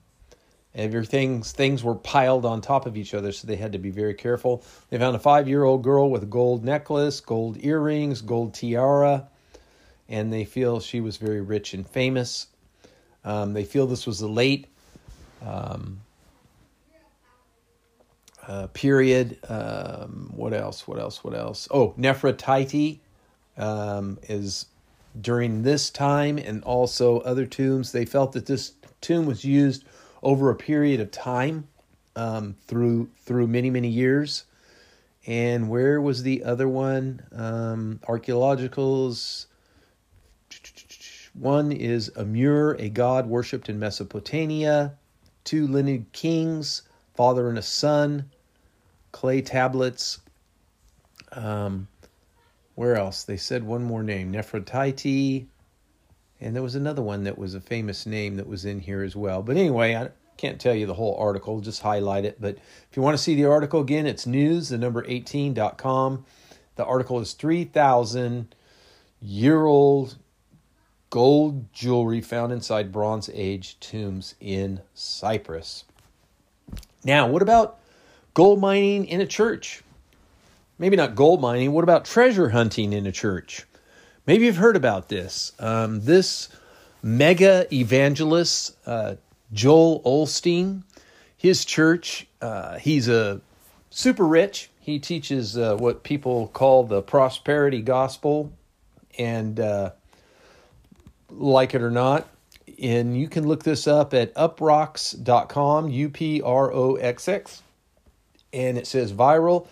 [0.74, 4.14] everything things were piled on top of each other, so they had to be very
[4.14, 4.64] careful.
[4.90, 9.28] They found a five-year-old girl with a gold necklace, gold earrings, gold tiara,
[10.08, 12.48] and they feel she was very rich and famous.
[13.26, 14.68] Um, they feel this was a late
[15.46, 16.00] um,
[18.48, 19.40] uh, period.
[19.50, 20.88] Um, what else?
[20.88, 21.24] What else?
[21.24, 21.68] What else?
[21.72, 23.00] Oh, Nefertiti
[23.58, 24.68] um, is
[25.20, 27.92] during this time, and also other tombs.
[27.92, 29.84] They felt that this tomb was used
[30.22, 31.68] over a period of time
[32.16, 34.46] um, through through many many years.
[35.28, 37.24] And where was the other one?
[37.32, 39.48] Um, archaeologicals
[41.38, 44.94] one is Amur, a god worshipped in Mesopotamia.
[45.44, 46.84] Two lineage kings,
[47.14, 48.32] father and a son.
[49.12, 50.20] Clay tablets.
[51.34, 51.88] Um,
[52.76, 53.24] where else?
[53.24, 55.48] They said one more name Nefertiti.
[56.40, 59.16] And there was another one that was a famous name that was in here as
[59.16, 59.42] well.
[59.42, 62.40] But anyway, I can't tell you the whole article, just highlight it.
[62.40, 66.26] But if you want to see the article again, it's news, the number 18.com.
[66.76, 68.54] The article is 3,000
[69.22, 70.18] year old
[71.16, 75.86] gold jewelry found inside Bronze Age tombs in Cyprus.
[77.06, 77.80] Now, what about
[78.34, 79.82] gold mining in a church?
[80.78, 81.72] Maybe not gold mining.
[81.72, 83.66] What about treasure hunting in a church?
[84.28, 85.54] Maybe you've heard about this.
[85.58, 86.50] Um, this
[87.02, 89.16] mega evangelist, uh,
[89.54, 90.84] Joel Osteen,
[91.38, 93.40] his church, uh, he's a
[93.90, 94.70] super rich.
[94.82, 98.52] He teaches uh, what people call the prosperity gospel,
[99.18, 99.92] and uh,
[101.30, 102.28] like it or not,
[102.82, 107.64] and you can look this up at uproxx.com, U P R O X X,
[108.54, 109.68] and it says viral.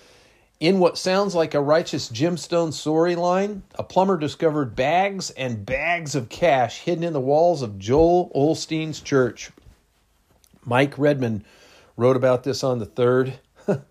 [0.59, 6.29] In what sounds like a righteous gemstone storyline, a plumber discovered bags and bags of
[6.29, 9.51] cash hidden in the walls of Joel Osteen's church.
[10.63, 11.43] Mike Redmond
[11.97, 13.33] wrote about this on the 3rd.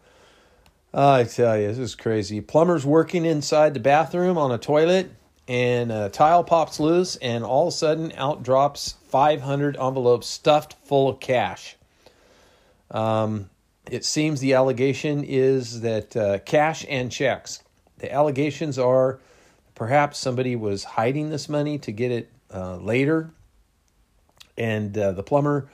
[0.95, 2.41] I tell you, this is crazy.
[2.41, 5.11] Plumbers working inside the bathroom on a toilet,
[5.49, 10.75] and a tile pops loose, and all of a sudden out drops 500 envelopes stuffed
[10.85, 11.77] full of cash.
[12.91, 13.51] Um,
[13.91, 17.63] it seems the allegation is that uh, cash and checks.
[17.99, 19.21] The allegations are
[19.75, 23.31] perhaps somebody was hiding this money to get it uh, later,
[24.57, 25.69] and uh, the plumber.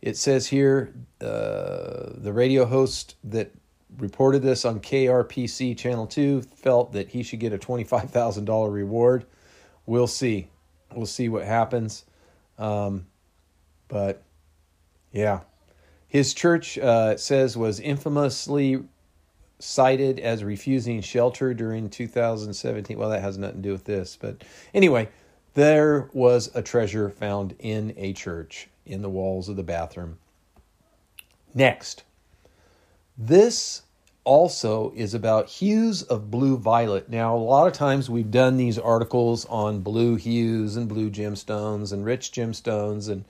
[0.00, 3.52] It says here uh, the radio host that
[3.98, 9.26] reported this on KRPC Channel 2 felt that he should get a $25,000 reward.
[9.86, 10.48] We'll see.
[10.94, 12.04] We'll see what happens.
[12.58, 13.06] Um,
[13.88, 14.22] but
[15.12, 15.40] yeah,
[16.08, 18.82] his church, uh, says, was infamously
[19.58, 22.98] cited as refusing shelter during 2017.
[22.98, 24.16] Well, that has nothing to do with this.
[24.20, 24.42] But
[24.74, 25.08] anyway,
[25.54, 30.18] there was a treasure found in a church in the walls of the bathroom.
[31.54, 32.04] Next,
[33.22, 33.82] this
[34.24, 37.10] also is about hues of blue violet.
[37.10, 41.92] Now, a lot of times we've done these articles on blue hues and blue gemstones
[41.92, 43.26] and rich gemstones, and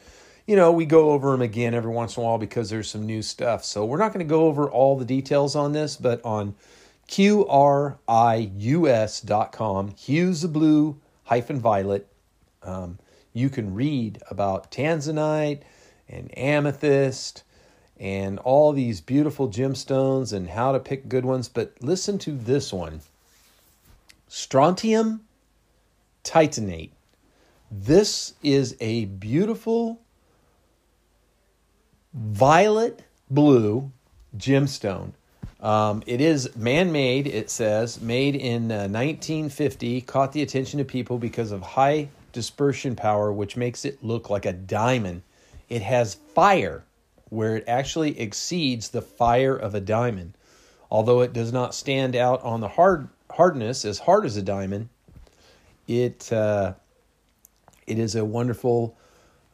[0.46, 3.04] you know, we go over them again every once in a while because there's some
[3.04, 3.64] new stuff.
[3.64, 6.54] So, we're not going to go over all the details on this, but on
[7.08, 7.98] QRIUS.com,
[9.96, 12.06] hues of blue hyphen violet,
[12.62, 13.00] um,
[13.32, 15.62] you can read about tanzanite
[16.08, 17.42] and amethyst
[18.00, 21.48] and all these beautiful gemstones and how to pick good ones.
[21.50, 23.02] But listen to this one
[24.26, 25.20] strontium
[26.24, 26.90] titanate.
[27.70, 30.00] This is a beautiful
[32.14, 33.92] violet blue
[34.36, 35.12] gemstone.
[35.60, 40.86] Um, it is man made, it says, made in uh, 1950, caught the attention of
[40.88, 45.22] people because of high dispersion power, which makes it look like a diamond.
[45.68, 46.82] It has fire
[47.30, 50.34] where it actually exceeds the fire of a diamond.
[50.90, 54.88] Although it does not stand out on the hard hardness as hard as a diamond,
[55.86, 56.74] it uh,
[57.86, 58.96] it is a wonderful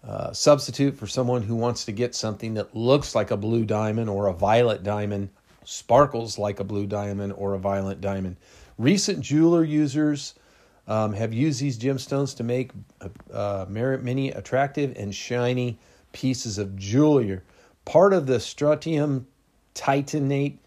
[0.07, 4.09] uh, substitute for someone who wants to get something that looks like a blue diamond
[4.09, 5.29] or a violet diamond,
[5.65, 8.37] sparkles like a blue diamond or a violet diamond.
[8.79, 10.35] Recent jeweler users
[10.87, 12.71] um, have used these gemstones to make
[13.33, 15.79] uh, many attractive and shiny
[16.13, 17.41] pieces of jewelry.
[17.87, 19.29] Part of the strontium
[19.75, 20.59] titanate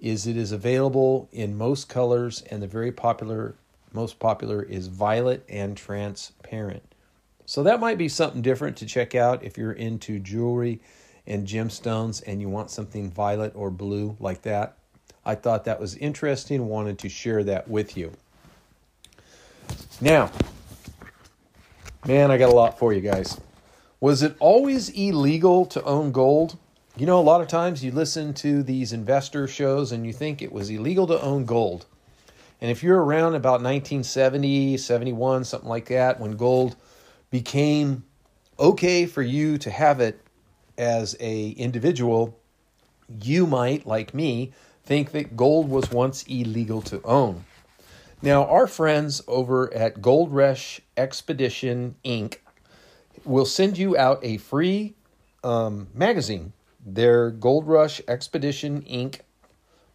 [0.00, 3.54] is it is available in most colors, and the very popular,
[3.92, 6.82] most popular is violet and transparent.
[7.44, 10.80] So that might be something different to check out if you're into jewelry
[11.26, 14.78] and gemstones and you want something violet or blue like that.
[15.24, 18.12] I thought that was interesting, wanted to share that with you.
[20.00, 20.32] Now,
[22.06, 23.38] man, I got a lot for you guys.
[24.00, 26.56] Was it always illegal to own gold?
[26.94, 30.42] You know, a lot of times you listen to these investor shows and you think
[30.42, 31.86] it was illegal to own gold.
[32.60, 36.76] And if you're around about 1970, 71, something like that, when gold
[37.30, 38.04] became
[38.60, 40.20] okay for you to have it
[40.76, 42.38] as a individual,
[43.22, 44.52] you might, like me,
[44.84, 47.46] think that gold was once illegal to own.
[48.20, 52.36] Now, our friends over at Gold Rush Expedition Inc.
[53.24, 54.94] will send you out a free
[55.42, 56.52] um, magazine
[56.84, 59.20] their Gold Rush Expedition Inc.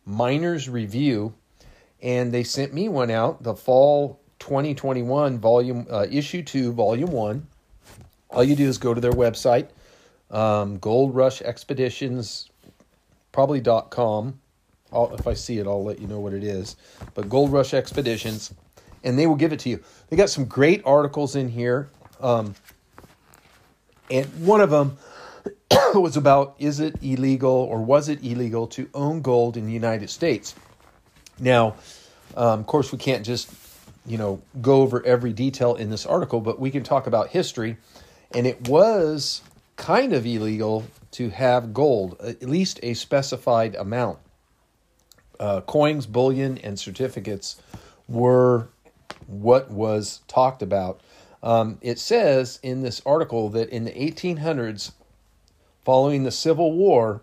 [0.06, 1.34] Miners Review,
[2.02, 7.48] and they sent me one out, the Fall 2021 Volume uh, Issue 2, Volume 1.
[8.30, 9.70] All you do is go to their website,
[10.32, 12.50] um, Gold Rush Expeditions,
[13.32, 14.40] probably .com.
[14.92, 16.78] I'll, if I see it, I'll let you know what it is.
[17.14, 18.54] But Gold Rush Expeditions,
[19.04, 19.84] and they will give it to you.
[20.10, 21.90] They got some great articles in here.
[22.22, 22.56] Um,
[24.10, 24.98] and one of them
[25.96, 30.10] was about is it illegal or was it illegal to own gold in the United
[30.10, 30.56] States?
[31.40, 31.76] Now,
[32.36, 33.50] um, of course, we can't just
[34.08, 37.78] you know, go over every detail in this article, but we can talk about history.
[38.34, 39.42] And it was
[39.76, 44.20] kind of illegal to have gold, at least a specified amount.
[45.40, 47.62] Uh, coins, bullion, and certificates
[48.08, 48.70] were
[49.28, 51.02] what was talked about.
[51.44, 54.94] Um, it says in this article that in the 1800s,
[55.88, 57.22] following the Civil War,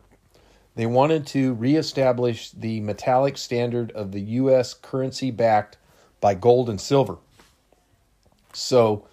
[0.75, 4.73] they wanted to reestablish the metallic standard of the U.S.
[4.73, 5.77] currency backed
[6.19, 7.19] by gold and silver.
[8.55, 9.07] So,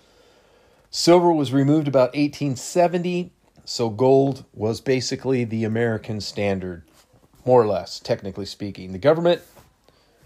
[0.90, 3.34] silver was removed about 1870,
[3.66, 6.84] so gold was basically the American standard,
[7.46, 8.94] more or less, technically speaking.
[8.94, 9.42] The government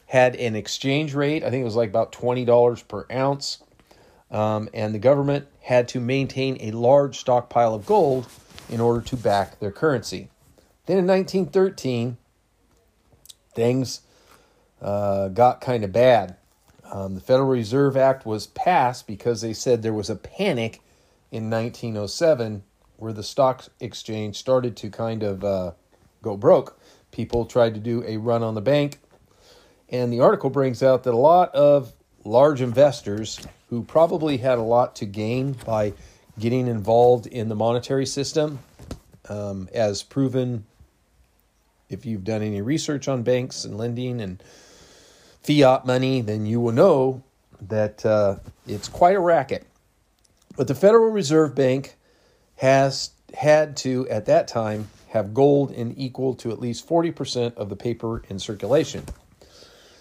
[0.06, 3.58] had an exchange rate, I think it was like about $20 per ounce,
[4.30, 8.28] um, and the government had to maintain a large stockpile of gold
[8.70, 10.30] in order to back their currency.
[10.86, 12.18] Then in 1913,
[13.54, 14.02] things
[14.82, 16.36] uh, got kind of bad.
[16.92, 20.82] Um, the Federal Reserve Act was passed because they said there was a panic
[21.32, 22.64] in 1907
[22.98, 25.72] where the stock exchange started to kind of uh,
[26.22, 26.80] go broke.
[27.12, 29.00] People tried to do a run on the bank.
[29.90, 31.94] And the article brings out that a lot of
[32.24, 33.40] large investors
[33.70, 35.94] who probably had a lot to gain by
[36.40, 38.60] getting involved in the monetary system,
[39.30, 40.66] um, as proven
[41.90, 44.42] if you've done any research on banks and lending and
[45.44, 47.24] fiat money, then you will know
[47.62, 49.66] that uh, it's quite a racket.
[50.58, 51.96] But the Federal Reserve Bank
[52.58, 57.70] has had to, at that time, have gold in equal to at least 40% of
[57.70, 59.06] the paper in circulation.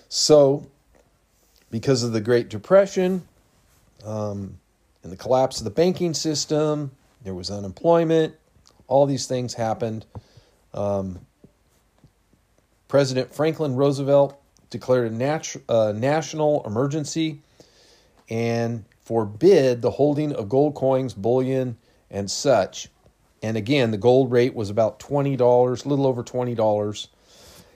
[0.08, 0.66] So,
[1.70, 3.26] because of the Great Depression
[4.04, 4.58] um,
[5.04, 6.90] and the collapse of the banking system,
[7.22, 8.34] there was unemployment,
[8.88, 10.06] all these things happened.
[10.72, 11.20] Um,
[12.88, 14.40] President Franklin Roosevelt
[14.70, 17.40] declared a nat- uh, national emergency
[18.28, 21.76] and forbid the holding of gold coins, bullion,
[22.10, 22.88] and such.
[23.42, 27.08] And again, the gold rate was about $20, a little over $20.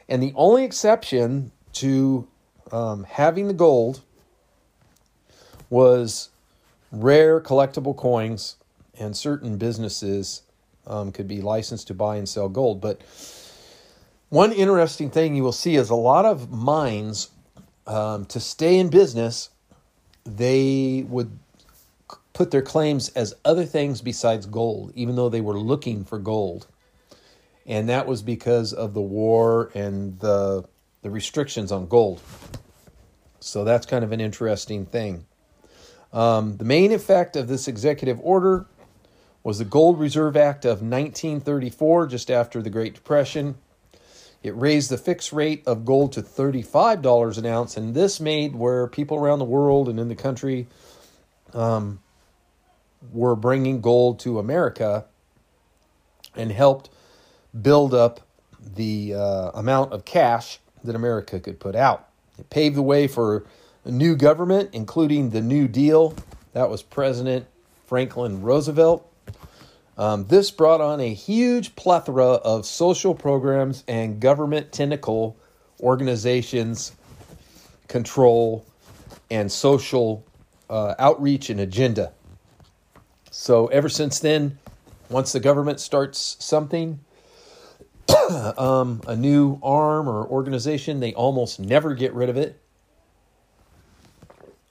[0.09, 2.27] And the only exception to
[2.73, 4.01] um, having the gold
[5.69, 6.31] was
[6.91, 8.57] rare collectible coins,
[8.99, 10.43] and certain businesses
[10.87, 12.81] um, could be licensed to buy and sell gold.
[12.81, 13.03] But
[14.29, 17.31] one interesting thing you will see is a lot of mines
[17.87, 19.51] um, to stay in business,
[20.25, 21.39] they would
[22.35, 26.67] put their claims as other things besides gold, even though they were looking for gold.
[27.67, 30.65] And that was because of the war and the,
[31.03, 32.23] the restrictions on gold.
[33.41, 35.27] So that's kind of an interesting thing.
[36.13, 38.67] Um, the main effect of this executive order
[39.43, 43.57] was the Gold Reserve Act of 1934, just after the Great Depression.
[44.43, 48.87] It raised the fixed rate of gold to $35 an ounce, and this made where
[48.87, 50.69] people around the world and in the country
[51.55, 52.01] um,
[53.13, 55.07] were bringing gold to America
[56.37, 56.89] and helped
[57.61, 58.21] build up
[58.61, 62.09] the uh, amount of cash that America could put out.
[62.39, 63.45] It paved the way for
[63.85, 66.15] new government, including the New Deal.
[66.53, 67.47] That was President
[67.87, 69.05] Franklin Roosevelt.
[69.97, 75.37] Um, this brought on a huge plethora of social programs and government tentacle
[75.81, 76.93] organizations,
[77.89, 78.65] control,
[79.31, 80.25] and social
[80.71, 82.13] uh, outreach and agenda.
[83.31, 84.59] So, ever since then,
[85.09, 87.01] once the government starts something,
[88.57, 92.61] um, a new arm or organization, they almost never get rid of it.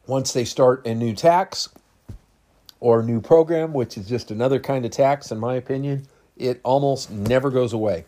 [0.08, 1.70] Once they start a new tax,
[2.80, 7.10] or new program, which is just another kind of tax, in my opinion, it almost
[7.12, 8.06] never goes away.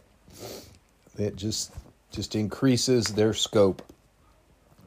[1.17, 1.73] It just
[2.11, 3.83] just increases their scope.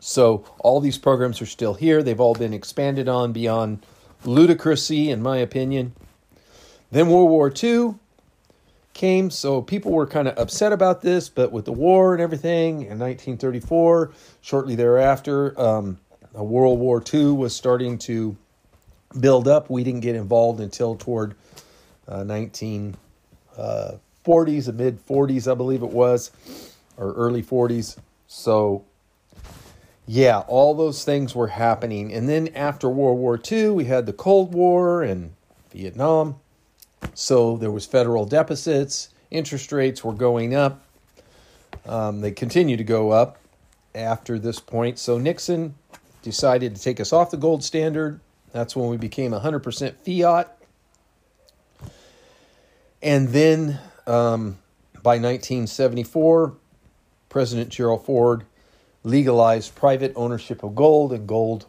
[0.00, 2.02] So all these programs are still here.
[2.02, 3.86] They've all been expanded on beyond
[4.24, 5.92] ludicrousy, in my opinion.
[6.90, 7.94] Then World War II
[8.92, 12.82] came, so people were kind of upset about this, but with the war and everything
[12.82, 14.10] in 1934,
[14.40, 15.98] shortly thereafter, um,
[16.34, 18.36] World War II was starting to
[19.18, 19.68] build up.
[19.68, 21.34] We didn't get involved until toward
[22.08, 22.96] uh, 1940s,
[23.58, 26.30] uh, the mid 40s, I believe it was,
[26.96, 27.98] or early 40s.
[28.26, 28.84] So,
[30.06, 32.12] yeah, all those things were happening.
[32.12, 35.34] And then after World War II, we had the Cold War and
[35.70, 36.36] Vietnam.
[37.14, 39.10] So there was federal deficits.
[39.30, 40.82] Interest rates were going up.
[41.86, 43.38] Um, they continue to go up
[43.94, 44.98] after this point.
[44.98, 45.74] So Nixon
[46.22, 48.20] decided to take us off the gold standard
[48.52, 50.56] that's when we became 100% fiat.
[53.02, 54.58] And then um,
[55.02, 56.54] by 1974,
[57.28, 58.44] President Gerald Ford
[59.04, 61.66] legalized private ownership of gold, and gold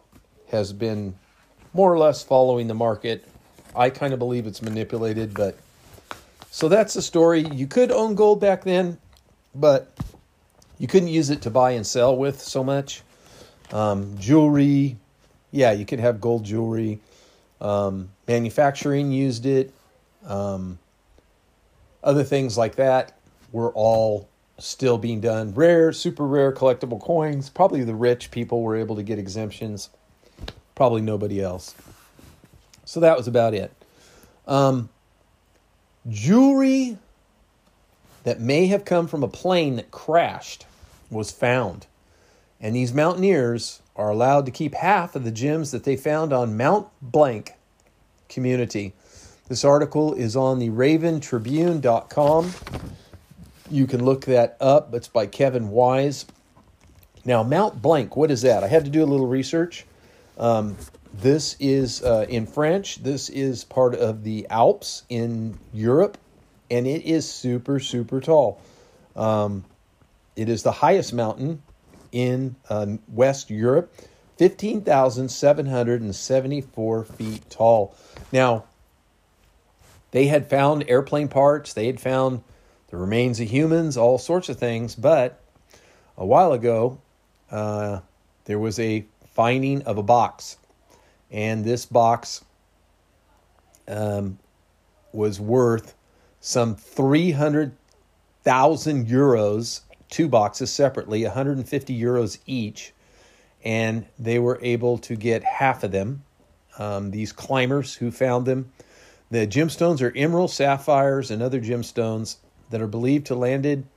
[0.52, 1.16] has been
[1.74, 3.28] more or less following the market.
[3.76, 5.58] I kind of believe it's manipulated, but
[6.52, 7.48] so that's the story.
[7.48, 9.00] You could own gold back then,
[9.56, 9.98] but
[10.78, 13.02] you couldn't use it to buy and sell with so much.
[13.74, 14.98] Um, jewelry,
[15.52, 17.00] yeah, you could have gold jewelry.
[17.60, 19.74] Um, manufacturing used it.
[20.26, 20.78] Um,
[22.04, 23.18] other things like that
[23.52, 25.54] were all still being done.
[25.56, 27.50] Rare, super rare collectible coins.
[27.50, 29.90] Probably the rich people were able to get exemptions.
[30.76, 31.74] Probably nobody else.
[32.86, 33.72] So that was about it.
[34.48, 34.90] Um,
[36.10, 36.98] jewelry
[38.24, 40.66] that may have come from a plane that crashed
[41.10, 41.88] was found.
[42.64, 46.56] And these mountaineers are allowed to keep half of the gems that they found on
[46.56, 47.56] Mount Blank
[48.30, 48.94] community.
[49.50, 52.54] This article is on the raventribune.com.
[53.70, 54.94] You can look that up.
[54.94, 56.26] It's by Kevin Wise.
[57.26, 58.64] Now, Mount Blank, what is that?
[58.64, 59.86] I had to do a little research.
[60.38, 60.78] Um,
[61.14, 63.04] this is uh, in French.
[63.04, 66.18] This is part of the Alps in Europe,
[66.72, 68.62] and it is super, super tall.
[69.18, 69.66] Um,
[70.38, 71.62] it is the highest mountain
[72.14, 73.94] in uh, West Europe,
[74.38, 77.94] 15,774 feet tall.
[78.32, 78.64] Now,
[80.12, 82.42] they had found airplane parts, they had found
[82.90, 85.42] the remains of humans, all sorts of things, but
[86.18, 87.00] a while ago,
[87.52, 88.00] uh,
[88.46, 90.58] there was a finding of a box.
[91.32, 92.46] And this box
[93.88, 94.38] um,
[95.12, 95.96] was worth
[96.40, 99.82] some 300,000 euros,
[100.14, 102.94] two boxes separately, 150 euros each.
[103.66, 106.24] And they were able to get half of them.
[106.78, 108.72] Um, these climbers who found them
[109.34, 112.36] the gemstones are emerald, sapphires, and other gemstones
[112.70, 113.88] that are believed to landed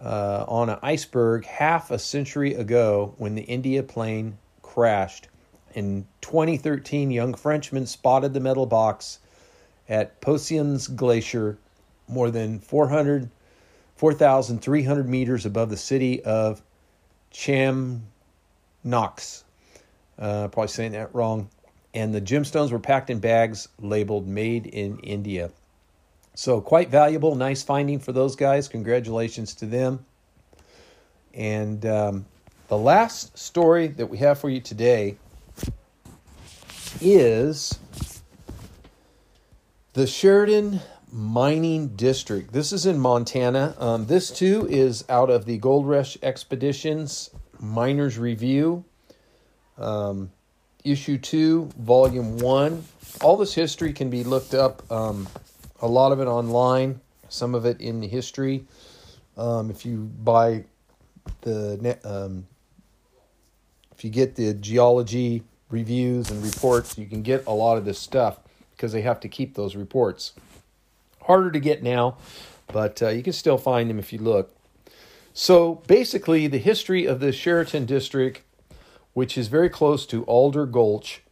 [0.00, 5.26] uh, on an iceberg half a century ago when the India plane crashed.
[5.74, 9.18] In 2013, young Frenchmen spotted the metal box
[9.88, 11.58] at Bossons Glacier,
[12.06, 13.28] more than 400,
[14.02, 16.60] 4,300 meters above the city of
[17.30, 18.02] Chamonix.
[20.18, 21.48] Uh, probably saying that wrong
[21.94, 25.52] and the gemstones were packed in bags labeled made in India.
[26.34, 28.66] So, quite valuable, nice finding for those guys.
[28.66, 30.04] Congratulations to them.
[31.32, 32.24] And um,
[32.66, 35.16] the last story that we have for you today
[37.00, 37.78] is
[39.92, 40.80] the Sheridan
[41.12, 42.50] Mining District.
[42.54, 43.74] This is in Montana.
[43.78, 47.28] Um, this too is out of the Gold Rush Expeditions
[47.60, 48.86] Miners Review.
[49.76, 50.32] Um,
[50.84, 52.84] issue two, volume one.
[53.20, 55.28] All this history can be looked up, um,
[55.82, 56.98] a lot of it online,
[57.28, 58.64] some of it in the history.
[59.36, 60.64] Um, if you buy
[61.42, 62.46] the, um,
[63.94, 67.98] if you get the geology reviews and reports, you can get a lot of this
[67.98, 68.40] stuff
[68.70, 70.32] because they have to keep those reports.
[71.26, 72.16] Harder to get now,
[72.68, 74.54] but uh, you can still find them if you look.
[75.34, 78.42] So basically, the history of the Sheridan district
[79.14, 81.22] which is very close to Alder Gulch,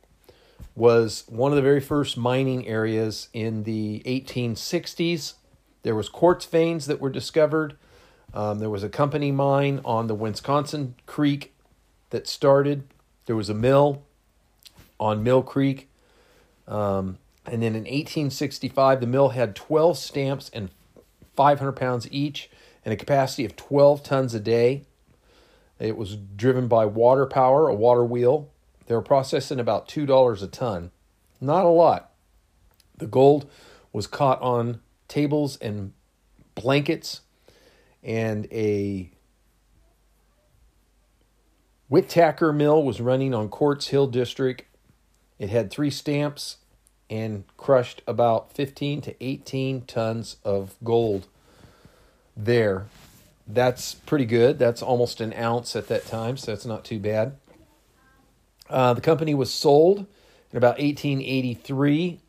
[0.77, 5.35] was one of the very first mining areas in the 1860s.
[5.83, 7.77] There was quartz veins that were discovered.
[8.33, 11.55] Um, there was a company mine on the Wisconsin Creek
[12.11, 12.85] that started.
[13.27, 14.03] There was a mill
[14.99, 15.89] on Mill Creek.
[16.69, 20.71] Um, and then in 1865, the mill had 12 stamps and
[21.37, 22.51] 500 pounds each
[22.85, 24.85] and a capacity of 12 tons a day.
[25.79, 28.51] It was driven by water power, a water wheel.
[28.87, 30.91] They were processing about $2 a ton.
[31.41, 32.11] Not a lot.
[32.99, 33.51] The gold
[33.93, 35.93] was caught on tables and
[36.55, 37.23] blankets,
[38.03, 39.11] and a
[41.89, 44.63] Whittaker mill was running on Quartz Hill District.
[45.39, 46.59] It had three stamps
[47.11, 51.27] and crushed about 15 to 18 tons of gold
[52.35, 52.87] there
[53.55, 54.59] that's pretty good.
[54.59, 57.37] That's almost an ounce at that time, so it's not too bad.
[58.69, 60.07] Uh, the company was sold
[60.51, 62.21] in about 1883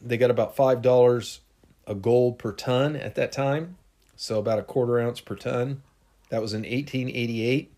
[0.00, 1.40] they got about five dollars
[1.86, 3.78] a gold per ton at that time,
[4.14, 5.82] so about a quarter ounce per ton.
[6.28, 7.72] That was in 1888.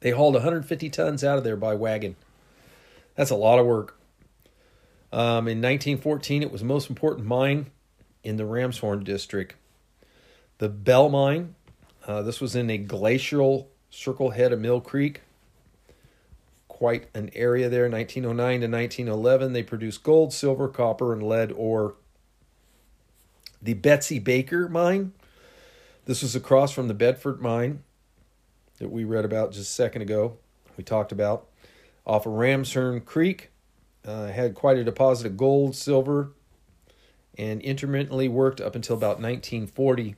[0.00, 2.16] They hauled 150 tons out of there by wagon.
[3.14, 3.98] That's a lot of work.
[5.12, 7.70] Um, in 1914, it was the most important mine
[8.22, 9.54] in the Ramshorn district.
[10.58, 11.54] The Bell Mine,
[12.06, 15.22] uh, this was in a glacial circle head of Mill Creek
[16.76, 17.88] quite an area there.
[17.88, 21.94] 1909 to 1911, they produced gold, silver, copper, and lead ore.
[23.62, 25.14] The Betsy Baker mine,
[26.04, 27.82] this was across from the Bedford mine
[28.78, 30.36] that we read about just a second ago.
[30.76, 31.46] We talked about
[32.06, 33.50] off of Ramshorn Creek.
[34.04, 36.32] Uh, had quite a deposit of gold, silver,
[37.38, 40.14] and intermittently worked up until about 1940.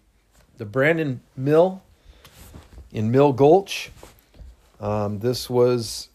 [0.56, 1.84] The Brandon Mill
[2.90, 3.92] in Mill Gulch.
[4.80, 6.08] Um, this was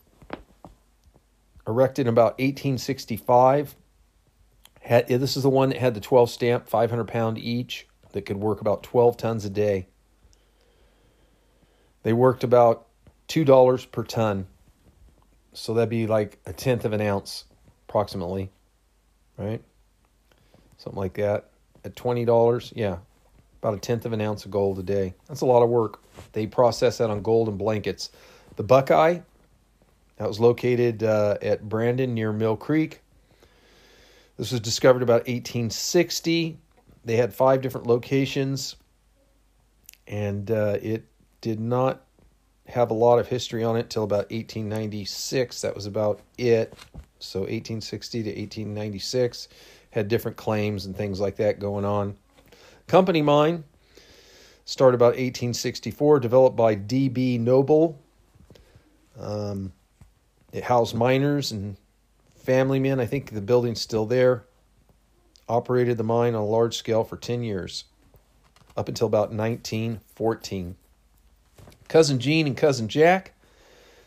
[1.68, 3.76] erected in about 1865.
[4.82, 8.38] Had, this is the one that had the 12 stamp, 500 pound each, that could
[8.38, 9.88] work about 12 tons a day.
[12.04, 12.88] They worked about
[13.30, 14.48] $2 per ton.
[15.54, 17.46] So that'd be like a tenth of an ounce,
[17.88, 18.52] approximately,
[19.38, 19.62] right?
[20.78, 21.50] Something like that.
[21.86, 22.98] At $20, yeah,
[23.62, 25.14] about a tenth of an ounce of gold a day.
[25.28, 26.02] That's a lot of work.
[26.34, 28.12] They process that on gold and blankets.
[28.56, 29.20] The Buckeye,
[30.24, 33.02] that was located uh, at Brandon near Mill Creek.
[34.38, 36.58] This was discovered about 1860.
[37.04, 38.78] They had five different locations,
[40.08, 41.04] and uh, it
[41.42, 42.06] did not
[42.70, 45.60] have a lot of history on it till about 1896.
[45.60, 46.74] That was about it.
[47.20, 49.50] So 1860 to 1896
[49.90, 52.16] had different claims and things like that going on.
[52.88, 53.66] Company mine
[54.64, 57.40] started about 1864, developed by D.B.
[57.40, 58.00] Noble.
[59.20, 59.74] Um,
[60.54, 61.76] it housed miners and
[62.36, 63.00] family men.
[63.00, 64.46] I think the building's still there.
[65.50, 67.84] Operated the mine on a large scale for 10 years,
[68.78, 70.76] up until about 1914.
[71.90, 73.34] Cousin Gene and Cousin Jack,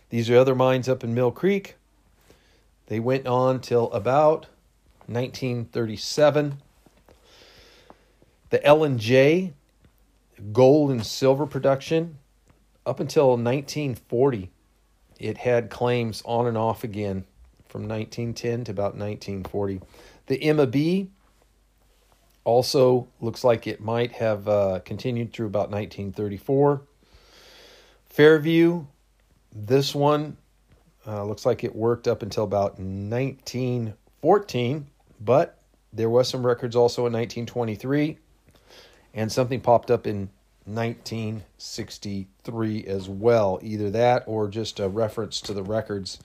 [0.08, 1.74] these are other mines up in Mill Creek.
[2.86, 4.46] They went on till about
[5.06, 6.62] 1937.
[8.48, 9.52] The L and J,
[10.52, 12.18] gold and silver production,
[12.86, 14.50] up until 1940
[15.18, 17.24] it had claims on and off again
[17.68, 19.80] from 1910 to about 1940.
[20.26, 21.08] The Emma B
[22.44, 26.82] also looks like it might have uh, continued through about 1934.
[28.08, 28.84] Fairview,
[29.52, 30.36] this one
[31.06, 34.86] uh, looks like it worked up until about 1914,
[35.20, 35.58] but
[35.92, 38.18] there was some records also in 1923,
[39.14, 40.30] and something popped up in
[40.66, 43.58] 1963 as well.
[43.62, 46.18] Either that or just a reference to the records.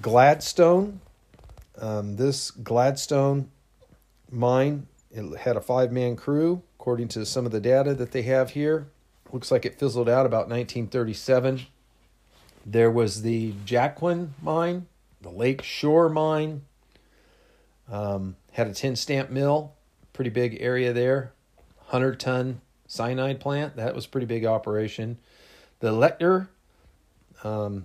[0.00, 1.00] Gladstone.
[1.78, 3.50] Um, this Gladstone
[4.30, 8.22] mine it had a five man crew, according to some of the data that they
[8.22, 8.86] have here.
[9.30, 11.62] Looks like it fizzled out about 1937.
[12.64, 14.86] There was the Jaquin mine,
[15.20, 16.62] the Lake Shore mine,
[17.90, 19.74] um, had a 10 stamp mill,
[20.12, 21.32] pretty big area there.
[21.92, 23.76] 100 ton cyanide plant.
[23.76, 25.18] That was pretty big operation.
[25.80, 26.48] The Lechtner,
[27.44, 27.84] um,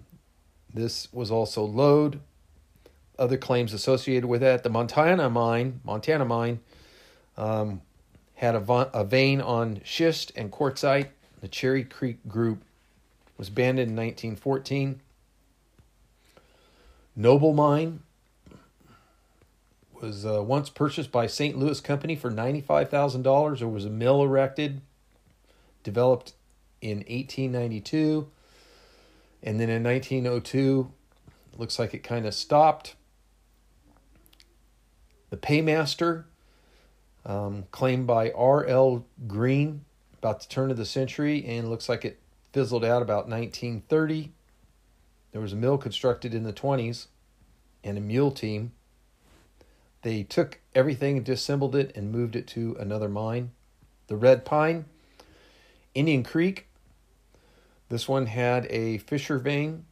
[0.74, 2.22] this was also lode.
[3.20, 4.64] Other claims associated with that.
[4.64, 6.62] The Montana mine, Montana mine,
[7.36, 7.82] um,
[8.36, 11.10] had a, va- a vein on schist and quartzite.
[11.41, 12.64] The Cherry Creek Group
[13.38, 15.01] was abandoned in 1914.
[17.16, 18.01] Noble Mine
[20.02, 21.58] was uh, once purchased by St.
[21.58, 23.60] Louis Company for $95,000.
[23.60, 24.82] There was a mill erected,
[25.84, 26.34] developed
[26.82, 28.28] in 1892.
[29.43, 30.91] And then in 1902,
[31.58, 32.95] looks like it kind of stopped.
[35.30, 36.26] The Paymaster,
[37.26, 39.06] um, claimed by R.L.
[39.28, 39.84] Green
[40.18, 42.20] about the turn of the century, and looks like it
[42.54, 44.32] fizzled out about 1930.
[45.32, 47.08] There was a mill constructed in the 20s
[47.84, 48.72] and a mule team.
[50.02, 53.52] They took everything disassembled it and moved it to another mine.
[54.08, 54.86] The Red Pine,
[55.93, 56.68] Indian Creek.
[57.89, 59.86] This one had a fissure vein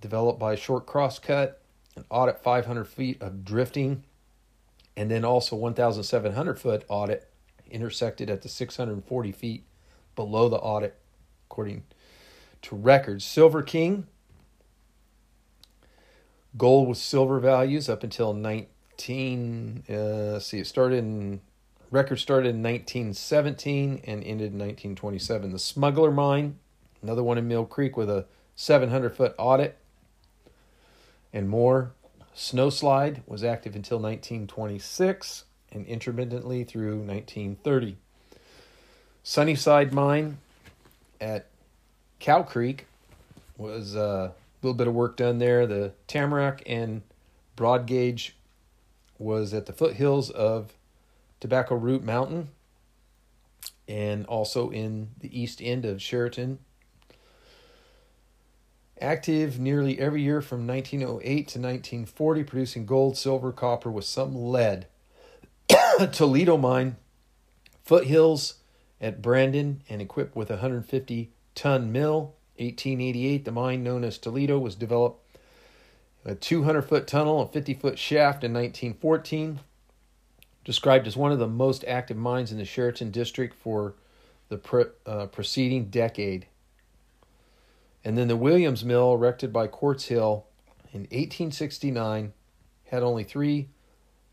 [0.00, 1.60] developed by a short crosscut,
[1.96, 4.04] an adit 500 feet of drifting,
[4.96, 7.28] and then also 1,700 foot adit
[7.70, 9.64] intersected at the 640 feet
[10.16, 10.98] below the adit,
[11.46, 11.84] according
[12.62, 13.24] to records.
[13.24, 14.06] Silver King,
[16.56, 18.66] gold with silver values up until 19.
[19.08, 21.40] Uh, see, it started in
[21.90, 25.52] record started in 1917 and ended in 1927.
[25.52, 26.58] The Smuggler Mine,
[27.02, 28.26] another one in Mill Creek with a
[28.56, 29.76] 700 foot adit
[31.32, 31.92] and more.
[32.34, 37.96] Snowslide was active until 1926 and intermittently through 1930.
[39.22, 40.38] Sunnyside Mine
[41.20, 41.46] at
[42.20, 42.86] Cow Creek
[43.56, 44.32] was a
[44.62, 45.66] little bit of work done there.
[45.66, 47.02] The Tamarack and
[47.54, 48.34] Broad Gauge
[49.22, 50.74] was at the foothills of
[51.40, 52.48] Tobacco Root Mountain
[53.88, 56.58] and also in the east end of Sheridan
[59.02, 64.86] active nearly every year from 1908 to 1940, producing gold, silver, copper with some lead.
[66.12, 66.96] Toledo mine,
[67.84, 68.54] foothills
[69.00, 72.34] at Brandon, and equipped with a 150 ton mill.
[72.58, 75.21] 1888, the mine known as Toledo was developed
[76.24, 79.60] a 200 foot tunnel, a 50 foot shaft in 1914.
[80.64, 83.94] Described as one of the most active mines in the Sheridan district for
[84.48, 86.46] the pre- uh, preceding decade.
[88.04, 90.46] And then the Williams Mill, erected by Quartz Hill
[90.92, 92.32] in 1869,
[92.86, 93.68] had only three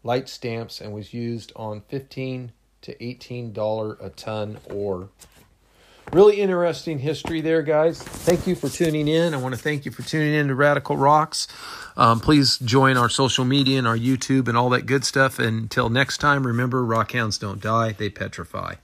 [0.04, 5.10] light stamps and was used on 15 to 18 dollar a ton ore.
[6.12, 8.02] Really interesting history there, guys.
[8.02, 9.36] Thank you for tuning in.
[9.36, 11.48] I want to thank you for tuning in to Radical Rocks.
[11.96, 15.38] Um, please join our social media and our YouTube and all that good stuff.
[15.38, 18.76] And until next time, remember, rockhounds don't die, they petrify.